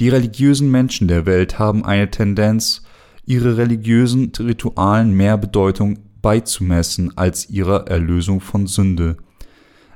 Die 0.00 0.08
religiösen 0.08 0.70
Menschen 0.70 1.08
der 1.08 1.24
Welt 1.24 1.58
haben 1.58 1.84
eine 1.84 2.10
Tendenz, 2.10 2.82
ihre 3.24 3.56
religiösen 3.56 4.32
Ritualen 4.38 5.12
mehr 5.12 5.38
Bedeutung 5.38 5.98
beizumessen 6.20 7.16
als 7.16 7.48
ihrer 7.48 7.86
Erlösung 7.86 8.40
von 8.40 8.66
Sünde. 8.66 9.16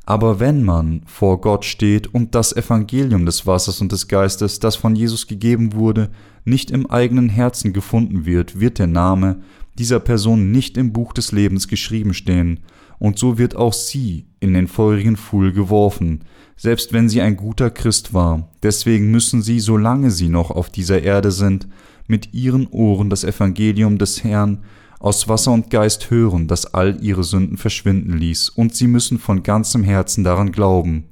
Aber 0.08 0.40
wenn 0.40 0.64
man 0.64 1.02
vor 1.04 1.38
Gott 1.42 1.66
steht 1.66 2.06
und 2.06 2.34
das 2.34 2.56
Evangelium 2.56 3.26
des 3.26 3.46
Wassers 3.46 3.82
und 3.82 3.92
des 3.92 4.08
Geistes, 4.08 4.58
das 4.58 4.74
von 4.74 4.96
Jesus 4.96 5.26
gegeben 5.26 5.74
wurde, 5.74 6.08
nicht 6.46 6.70
im 6.70 6.90
eigenen 6.90 7.28
Herzen 7.28 7.74
gefunden 7.74 8.24
wird, 8.24 8.58
wird 8.58 8.78
der 8.78 8.86
Name 8.86 9.42
dieser 9.78 10.00
Person 10.00 10.50
nicht 10.50 10.78
im 10.78 10.94
Buch 10.94 11.12
des 11.12 11.30
Lebens 11.32 11.68
geschrieben 11.68 12.14
stehen, 12.14 12.60
und 12.98 13.18
so 13.18 13.36
wird 13.36 13.54
auch 13.54 13.74
sie 13.74 14.24
in 14.40 14.54
den 14.54 14.66
feurigen 14.66 15.18
Pfuhl 15.18 15.52
geworfen, 15.52 16.24
selbst 16.56 16.94
wenn 16.94 17.10
sie 17.10 17.20
ein 17.20 17.36
guter 17.36 17.68
Christ 17.68 18.14
war. 18.14 18.48
Deswegen 18.62 19.10
müssen 19.10 19.42
sie, 19.42 19.60
solange 19.60 20.10
sie 20.10 20.30
noch 20.30 20.50
auf 20.50 20.70
dieser 20.70 21.02
Erde 21.02 21.32
sind, 21.32 21.68
mit 22.06 22.32
ihren 22.32 22.66
Ohren 22.68 23.10
das 23.10 23.24
Evangelium 23.24 23.98
des 23.98 24.24
Herrn 24.24 24.64
aus 24.98 25.28
Wasser 25.28 25.52
und 25.52 25.70
Geist 25.70 26.10
hören, 26.10 26.48
das 26.48 26.74
all 26.74 27.02
ihre 27.02 27.24
Sünden 27.24 27.56
verschwinden 27.56 28.16
ließ, 28.18 28.48
und 28.50 28.74
sie 28.74 28.88
müssen 28.88 29.18
von 29.18 29.42
ganzem 29.42 29.84
Herzen 29.84 30.24
daran 30.24 30.52
glauben. 30.52 31.04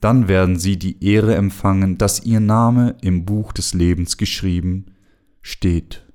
Dann 0.00 0.28
werden 0.28 0.58
sie 0.58 0.78
die 0.78 1.04
Ehre 1.04 1.34
empfangen, 1.34 1.98
dass 1.98 2.24
ihr 2.24 2.40
Name 2.40 2.96
im 3.00 3.24
Buch 3.24 3.52
des 3.52 3.74
Lebens 3.74 4.16
geschrieben 4.16 4.86
steht. 5.42 6.05